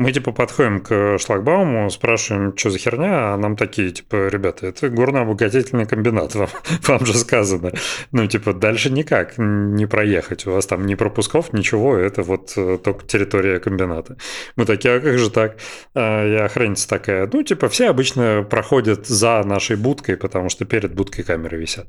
[0.00, 4.88] Мы, типа, подходим к шлагбауму, спрашиваем, что за херня, а нам такие, типа, ребята, это
[4.88, 6.48] горно-обогатительный комбинат, вам,
[6.86, 7.72] вам же сказано.
[8.10, 12.78] Ну, типа, дальше никак не проехать, у вас там ни пропусков, ничего, это вот э,
[12.82, 14.16] только территория комбината.
[14.56, 15.58] Мы такие, а как же так?
[15.94, 20.94] А, и охранница такая, ну, типа, все обычно проходят за нашей будкой, потому что перед
[20.94, 21.88] будкой камеры висят.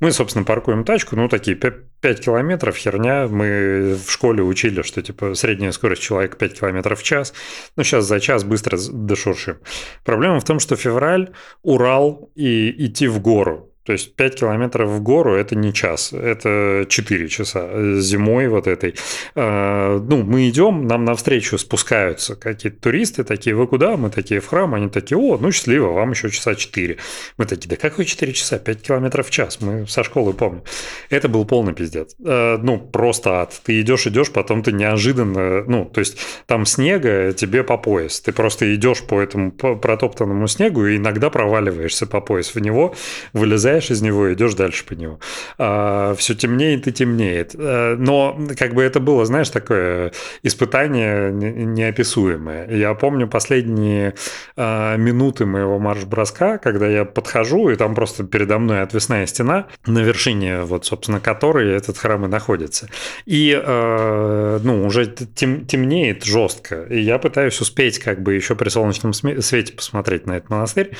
[0.00, 5.34] Мы, собственно, паркуем тачку, ну, такие 5 километров, херня, мы в школе учили, что, типа,
[5.34, 7.32] средняя скорость человека 5 километров в час,
[7.76, 9.58] ну, сейчас за час быстро дошуршим.
[10.04, 11.30] Проблема в том, что февраль,
[11.62, 13.71] Урал и идти в гору.
[13.84, 17.68] То есть 5 километров в гору– это не час, это 4 часа.
[18.00, 18.94] Зимой вот этой.
[19.34, 23.96] А, ну, мы идем, нам навстречу спускаются какие-то туристы, такие, вы куда?
[23.96, 24.74] Мы такие, в храм.
[24.74, 26.96] Они такие, о, ну, счастливо, вам еще часа 4.
[27.38, 28.58] Мы такие, да какой 4 часа?
[28.58, 29.60] 5 километров в час.
[29.60, 30.62] Мы со школы помним.
[31.10, 32.14] Это был полный пиздец.
[32.24, 33.60] А, ну, просто ад.
[33.64, 38.20] Ты идешь, идешь, потом ты неожиданно, ну, то есть там снега тебе по пояс.
[38.20, 42.94] Ты просто идешь по этому протоптанному снегу и иногда проваливаешься по пояс в него,
[43.32, 45.18] вылезаешь вылезаешь из него, идешь дальше по нему.
[45.58, 47.54] А, все темнеет и темнеет.
[47.56, 50.12] А, но как бы это было, знаешь, такое
[50.42, 52.70] испытание неописуемое.
[52.70, 54.14] Я помню последние
[54.56, 60.00] а, минуты моего марш-броска, когда я подхожу, и там просто передо мной отвесная стена, на
[60.00, 62.88] вершине, вот, собственно, которой этот храм и находится.
[63.26, 68.68] И, а, ну, уже тем, темнеет жестко, и я пытаюсь успеть как бы еще при
[68.68, 70.90] солнечном свете посмотреть на этот монастырь.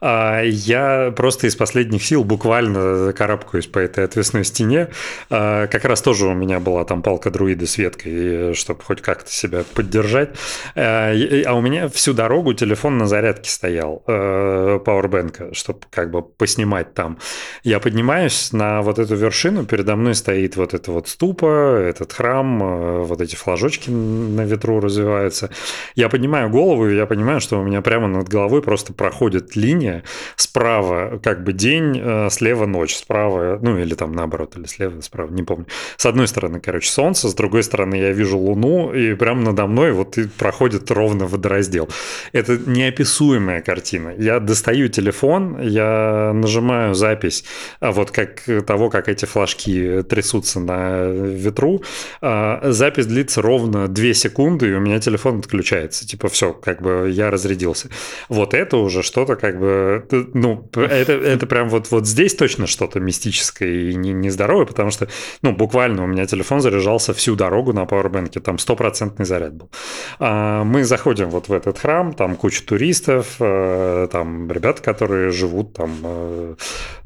[0.00, 4.88] А, я просто из последних сил ходил, буквально карабкаюсь по этой отвесной стене.
[5.30, 9.30] А, как раз тоже у меня была там палка друида с веткой, чтобы хоть как-то
[9.30, 10.30] себя поддержать.
[10.74, 11.12] А,
[11.46, 16.94] а у меня всю дорогу телефон на зарядке стоял, пауэрбэнка, э, чтобы как бы поснимать
[16.94, 17.18] там.
[17.64, 22.62] Я поднимаюсь на вот эту вершину, передо мной стоит вот эта вот ступа, этот храм,
[22.62, 25.50] э, вот эти флажочки на ветру развиваются.
[25.96, 30.02] Я поднимаю голову, и я понимаю, что у меня прямо над головой просто проходит линия.
[30.36, 35.30] Справа как бы день, Э, слева ночь, справа, ну или там наоборот, или слева, справа,
[35.30, 35.66] не помню.
[35.96, 39.92] С одной стороны, короче, солнце, с другой стороны я вижу луну, и прямо надо мной
[39.92, 41.88] вот и проходит ровно водораздел.
[42.32, 44.14] Это неописуемая картина.
[44.16, 47.44] Я достаю телефон, я нажимаю запись,
[47.80, 51.82] а вот как того, как эти флажки трясутся на ветру.
[52.20, 56.06] А, запись длится ровно 2 секунды, и у меня телефон отключается.
[56.06, 57.88] Типа все, как бы я разрядился.
[58.28, 60.04] Вот это уже что-то как бы,
[60.34, 65.08] ну, это, это прям вот, вот вот здесь точно что-то мистическое и нездоровое, потому что,
[65.42, 69.70] ну, буквально у меня телефон заряжался всю дорогу на пауэрбэнке, там стопроцентный заряд был.
[70.18, 75.74] А мы заходим вот в этот храм, там куча туристов, э, там ребята, которые живут
[75.74, 76.54] там, э,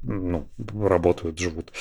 [0.04, 0.48] ну,
[0.80, 1.72] работают, живут.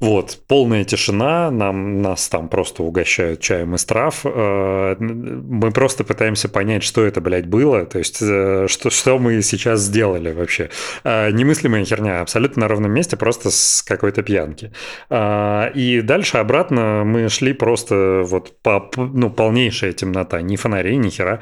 [0.00, 4.20] Вот, полная тишина, нам, нас там просто угощают чаем из трав.
[4.24, 9.42] Э, мы просто пытаемся понять, что это, блядь, было, то есть э, что, что мы
[9.42, 10.70] сейчас сделали вообще.
[11.02, 14.72] Э, немыслимая херня, абсолютно на ровном месте, просто с какой-то пьянки.
[15.10, 21.40] И дальше обратно мы шли просто вот по, ну, полнейшая темнота, ни фонарей, ни хера.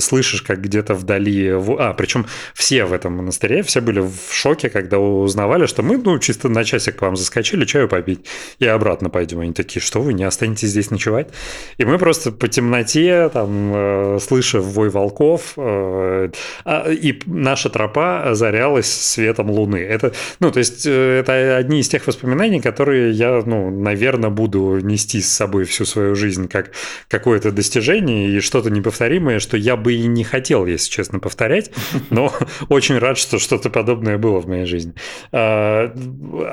[0.00, 1.50] Слышишь, как где-то вдали...
[1.50, 6.18] А, причем все в этом монастыре, все были в шоке, когда узнавали, что мы, ну,
[6.18, 8.20] чисто на часик к вам заскочили чаю попить
[8.58, 9.40] и обратно пойдем.
[9.40, 11.28] Они такие, что вы не останетесь здесь ночевать?
[11.76, 16.30] И мы просто по темноте, там, э, слыша вой волков, э,
[16.64, 19.76] а, и наша тропа озарялась светом луны.
[19.76, 24.78] Это, ну, то есть, э, это одни из тех воспоминаний, которые я, ну, наверное, буду
[24.80, 26.70] нести с собой всю свою жизнь как
[27.08, 31.70] какое-то достижение и что-то неповторимое, что я бы и не хотел, если честно, повторять,
[32.10, 32.32] но
[32.68, 34.94] очень рад, что что-то подобное было в моей жизни.
[35.32, 35.92] А,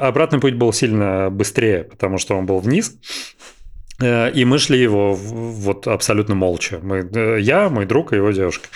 [0.02, 2.98] обратный путь был был сильно быстрее, потому что он был вниз.
[4.02, 6.80] Э, и мы шли его вот абсолютно молча.
[6.82, 8.68] Мы, э, я, мой друг и его девушка.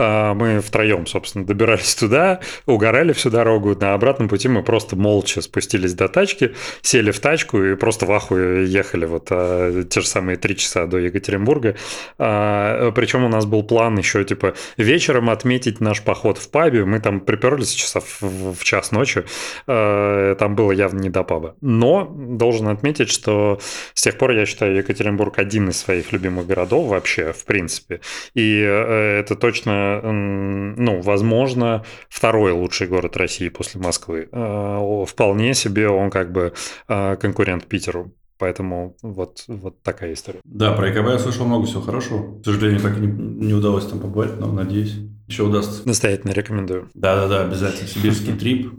[0.00, 3.76] А, мы втроем, собственно, добирались туда, угорали всю дорогу.
[3.78, 8.12] На обратном пути мы просто молча спустились до тачки, сели в тачку и просто в
[8.12, 11.76] ахуе ехали вот а, те же самые три часа до Екатеринбурга.
[12.18, 16.86] А, причем у нас был план еще, типа, вечером отметить наш поход в пабе.
[16.86, 19.24] Мы там приперлись часов в час ночи.
[19.66, 21.56] Там было явно не до паба.
[21.60, 23.60] Но должен отметить, что
[23.92, 28.00] с тех пор я считаю Екатеринбург один из своих любимых городов вообще, в принципе.
[28.34, 34.28] И э, это точно ну, возможно, второй лучший город России после Москвы.
[34.32, 36.52] А, вполне себе он как бы
[36.88, 38.12] а, конкурент Питеру.
[38.38, 40.40] Поэтому вот, вот такая история.
[40.44, 42.40] Да, про ИКБ я слышал много всего хорошего.
[42.40, 43.06] К сожалению, так и не,
[43.46, 44.96] не удалось там побывать, но надеюсь,
[45.28, 45.86] еще удастся.
[45.86, 46.88] Настоятельно рекомендую.
[46.94, 47.86] Да-да-да, обязательно.
[47.86, 48.72] Сибирский трип.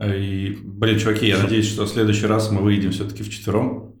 [0.00, 3.96] И, блин, чуваки, я надеюсь, что в следующий раз мы выйдем все-таки в четвером.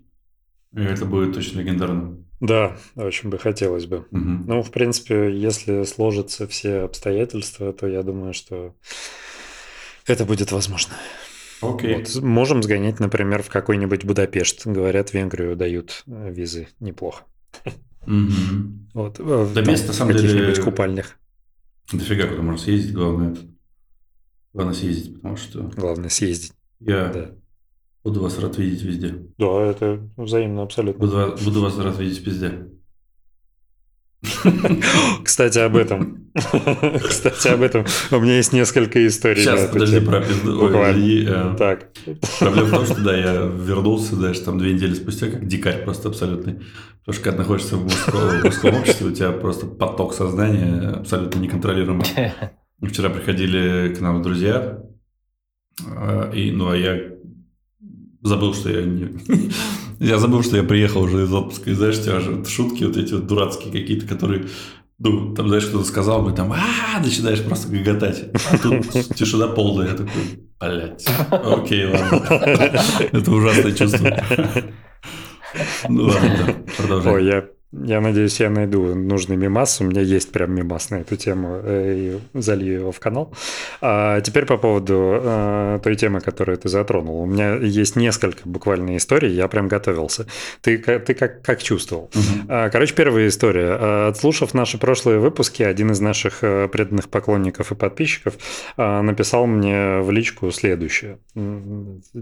[0.72, 2.18] И это будет точно легендарно.
[2.40, 3.98] Да, очень бы хотелось бы.
[4.10, 4.20] Угу.
[4.46, 8.74] Ну, в принципе, если сложатся все обстоятельства, то я думаю, что
[10.06, 10.94] это будет возможно.
[11.60, 11.96] Окей.
[11.96, 12.22] Вот.
[12.22, 14.66] Можем сгонять, например, в какой-нибудь Будапешт.
[14.66, 17.24] Говорят, в Венгрию дают э, визы неплохо.
[18.06, 19.20] Вот.
[19.52, 20.54] Да мест, на самом деле...
[20.56, 21.18] Купальных.
[21.92, 23.36] Дофига куда можно съездить, главное.
[24.54, 25.62] Главное съездить, потому что...
[25.76, 26.52] Главное съездить.
[26.78, 27.34] Я да.
[28.02, 29.14] Буду вас рад видеть везде.
[29.38, 31.06] Да, это взаимно абсолютно.
[31.06, 32.66] Буду, буду вас рад видеть везде.
[35.24, 36.30] Кстати, об этом.
[36.34, 37.84] Кстати, об этом.
[38.10, 39.42] У меня есть несколько историй.
[39.42, 40.60] Сейчас, подожди, про пизду.
[40.60, 41.56] Буквально.
[41.56, 41.90] Так.
[42.38, 46.08] Проблема в том, что, да, я вернулся, даже там две недели спустя, как дикарь просто
[46.08, 46.60] абсолютный.
[47.00, 51.38] Потому что когда находишься в мужском, в мужском обществе, у тебя просто поток сознания абсолютно
[51.38, 52.06] неконтролируемый.
[52.82, 54.82] Вчера приходили к нам друзья,
[55.86, 56.98] э, и, ну, а я
[58.22, 59.08] забыл, что я не...
[60.00, 62.96] Я забыл, что я приехал уже из отпуска, и знаешь, у тебя же шутки вот
[62.96, 64.46] эти вот дурацкие какие-то, которые
[65.02, 68.30] ну, там, знаешь, кто-то сказал, мы там, а начинаешь просто гоготать.
[68.50, 69.88] А тут тишина полная.
[69.88, 70.22] Я такой,
[70.60, 72.16] блядь, окей, ладно.
[73.12, 74.22] Это ужасное чувство.
[75.88, 77.12] Ну ладно, продолжай.
[77.12, 79.80] Ой, я я надеюсь, я найду нужный мимас.
[79.80, 83.32] У меня есть прям мимас на эту тему э, и залью его в канал.
[83.80, 87.20] А теперь по поводу а, той темы, которую ты затронул.
[87.20, 90.26] У меня есть несколько буквально историй, я прям готовился.
[90.62, 92.10] Ты, ты как, как чувствовал?
[92.14, 92.48] Угу.
[92.72, 94.08] Короче, первая история.
[94.08, 98.34] Отслушав наши прошлые выпуски, один из наших э, преданных поклонников и подписчиков
[98.76, 101.18] написал мне в личку следующее.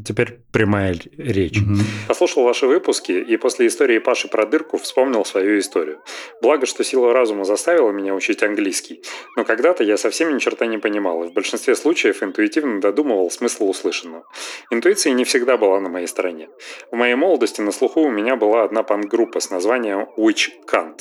[0.05, 1.61] Теперь прямая речь.
[1.61, 1.75] Угу.
[2.09, 6.03] Послушал ваши выпуски, и после истории Паши про дырку вспомнил свою свою историю.
[6.43, 9.03] Благо, что сила разума заставила меня учить английский,
[9.37, 13.69] но когда-то я совсем ни черта не понимал, и в большинстве случаев интуитивно додумывал смысл
[13.69, 14.25] услышанного.
[14.71, 16.49] Интуиция не всегда была на моей стороне.
[16.91, 21.01] В моей молодости на слуху у меня была одна панк-группа с названием Witch Can't.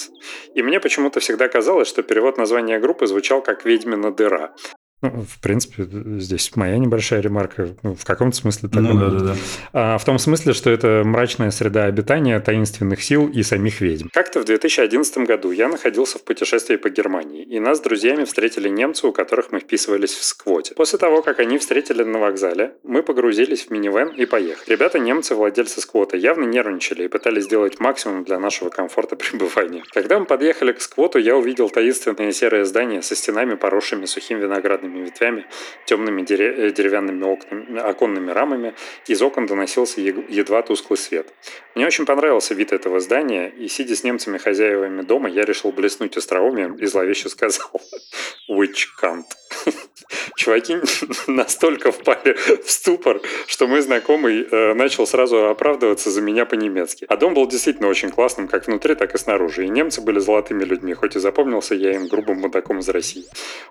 [0.53, 4.53] И мне почему-то всегда казалось, что перевод названия группы звучал как «Ведьмина дыра»,
[5.03, 5.87] ну, в принципе,
[6.19, 7.75] здесь моя небольшая ремарка.
[7.83, 8.81] Ну, в каком-то смысле так.
[8.81, 9.35] Ну, да, да, да.
[9.71, 14.07] А, в том смысле, что это мрачная среда обитания таинственных сил и самих ведьм.
[14.11, 18.69] Как-то в 2011 году я находился в путешествии по Германии, и нас с друзьями встретили
[18.69, 20.73] немцы, у которых мы вписывались в сквоте.
[20.73, 24.71] После того, как они встретили на вокзале, мы погрузились в минивэн и поехали.
[24.71, 29.83] Ребята немцы, владельцы сквота, явно нервничали и пытались сделать максимум для нашего комфорта пребывания.
[29.93, 34.86] Когда мы подъехали к сквоту, я увидел таинственное серое здание со стенами, поросшими сухим виноградным
[34.87, 35.45] длинными ветвями,
[35.85, 38.73] темными э, деревянными окнами, оконными рамами.
[39.07, 41.33] Из окон доносился едва тусклый свет.
[41.75, 46.75] Мне очень понравился вид этого здания, и, сидя с немцами-хозяевами дома, я решил блеснуть остроумием
[46.75, 47.71] и зловеще сказал
[48.49, 49.25] «Which can't?».
[50.37, 50.77] Чуваки
[51.27, 52.33] настолько впали
[52.63, 57.05] в ступор, что мой знакомый э, начал сразу оправдываться за меня по-немецки.
[57.09, 59.65] А дом был действительно очень классным, как внутри, так и снаружи.
[59.65, 63.25] И немцы были золотыми людьми, хоть и запомнился я им грубым мудаком из России.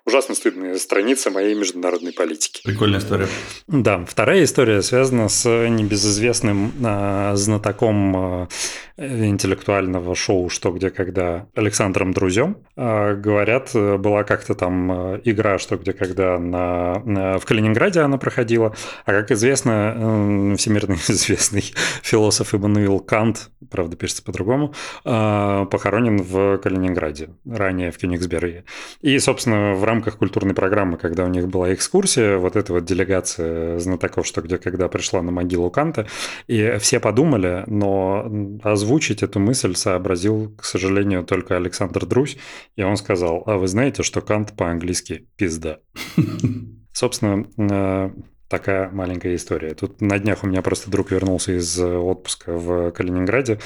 [0.05, 2.63] Ужасно стыдная страница моей международной политики.
[2.65, 3.29] Прикольная история.
[3.67, 8.49] Да, вторая история связана с небезызвестным э, знатоком
[8.97, 12.59] э, интеллектуального шоу «Что, где, когда» Александром Друзем.
[12.77, 18.75] Э, говорят, была как-то там игра «Что, где, когда» на, на, в Калининграде она проходила.
[19.05, 21.65] А как известно, э, всемирно известный
[22.03, 24.75] философ Иммануил Кант, правда, пишется по-другому,
[25.05, 28.65] э, похоронен в Калининграде, ранее в Кёнигсберге.
[29.01, 33.79] И, собственно, в рамках культурной программы, когда у них была экскурсия, вот эта вот делегация
[33.79, 36.07] знатоков «Что, где, когда» пришла на могилу Канта,
[36.47, 38.31] и все подумали, но
[38.63, 42.37] озвучить эту мысль сообразил, к сожалению, только Александр Друзь,
[42.77, 45.79] и он сказал, а вы знаете, что Кант по-английски пизда.
[46.93, 48.11] Собственно, э,
[48.49, 49.75] такая маленькая история.
[49.75, 53.59] Тут на днях у меня просто друг вернулся из отпуска в Калининграде,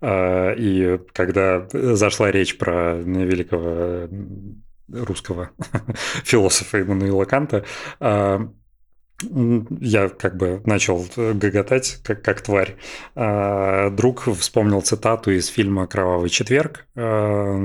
[0.00, 4.08] э, и когда зашла речь про великого
[4.92, 5.50] русского
[6.24, 7.64] философа Иммануила Канта,
[8.00, 8.48] э,
[9.20, 12.76] я как бы начал гоготать, как, как тварь.
[13.16, 17.58] А, друг вспомнил цитату из фильма «Кровавый четверг», а,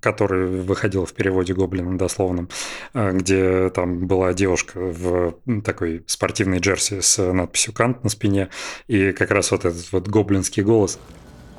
[0.00, 2.50] который выходил в переводе Гоблина дословном,
[2.92, 8.50] а, где там была девушка в такой спортивной джерси с надписью «Кант» на спине,
[8.86, 10.98] и как раз вот этот вот гоблинский голос.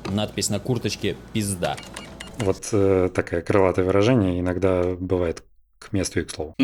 [0.08, 1.76] Надпись на курточке «Пизда».
[2.38, 5.42] Вот э, такое крылатое выражение иногда бывает
[5.78, 6.54] к месту и к слову.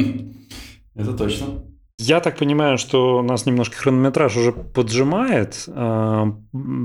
[0.94, 1.64] Это точно.
[1.98, 6.34] Я так понимаю, что у нас немножко хронометраж уже поджимает, а,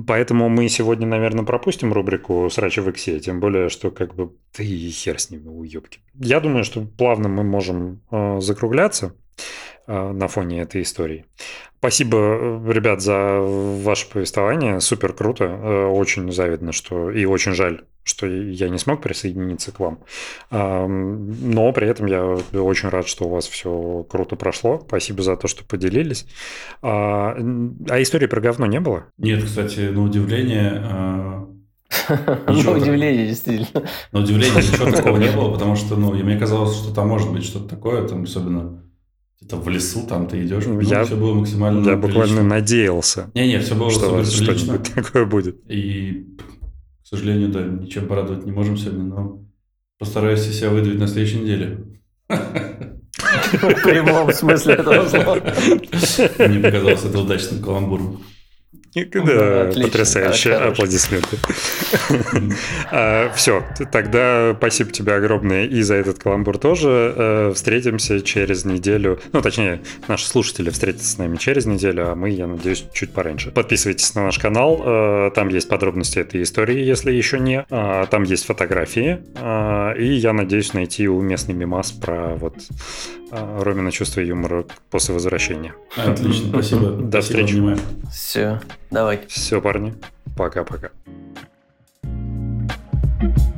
[0.06, 4.64] поэтому мы сегодня, наверное, пропустим рубрику «Срачи в Иксе», тем более, что как бы ты
[4.64, 6.00] хер с ними, уебки.
[6.14, 9.16] Я думаю, что плавно мы можем а, закругляться
[9.88, 11.26] на фоне этой истории.
[11.80, 12.18] Спасибо,
[12.68, 14.82] ребят, за ваше повествование.
[14.82, 15.88] Супер круто.
[15.90, 20.00] Очень завидно, что и очень жаль, что я не смог присоединиться к вам.
[20.50, 22.24] Но при этом я
[22.60, 24.84] очень рад, что у вас все круто прошло.
[24.88, 26.26] Спасибо за то, что поделились.
[26.82, 27.38] А,
[27.90, 29.06] а истории про говно не было?
[29.18, 30.82] Нет, кстати, на удивление...
[30.84, 31.48] А,
[32.48, 33.88] на удивление, действительно.
[34.12, 37.46] На удивление ничего такого не было, потому что, ну, мне казалось, что там может быть
[37.46, 38.84] что-то такое, там особенно
[39.40, 43.32] где-то в лесу, там ты идешь, ну, я, все было максимально Я буквально надеялся.
[43.34, 45.60] Не-не, все было что что-нибудь такое будет.
[45.70, 46.28] И
[47.04, 49.48] к сожалению, да, ничем порадовать не можем сегодня, но
[50.00, 51.80] Постараюсь себя выдавить на следующей неделе.
[52.28, 55.42] В прямом смысле этого слова.
[56.48, 58.22] Мне показалось это удачным каламбуром.
[58.96, 60.54] Да, потрясающе.
[60.54, 61.38] Аплодисменты.
[62.92, 67.14] А, Все, тогда спасибо тебе огромное и за этот каламбур тоже.
[67.16, 69.20] Э, встретимся через неделю.
[69.34, 73.52] Ну, точнее, наши слушатели встретятся с нами через неделю, а мы, я надеюсь, чуть пораньше.
[73.52, 74.82] Подписывайтесь на наш канал.
[74.84, 77.66] э, Там есть подробности этой истории, если еще не.
[77.70, 79.20] А, Там есть фотографии.
[79.36, 82.56] А, И я надеюсь найти уместный мемас про вот
[83.32, 85.74] Ромина чувство юмора после возвращения.
[85.98, 86.92] Отлично, спасибо.
[86.92, 87.62] До встречи.
[88.10, 88.62] Все,
[88.92, 89.28] давайте.
[89.28, 89.94] Все, парни.
[90.36, 90.92] Пока-пока.
[93.20, 93.57] thank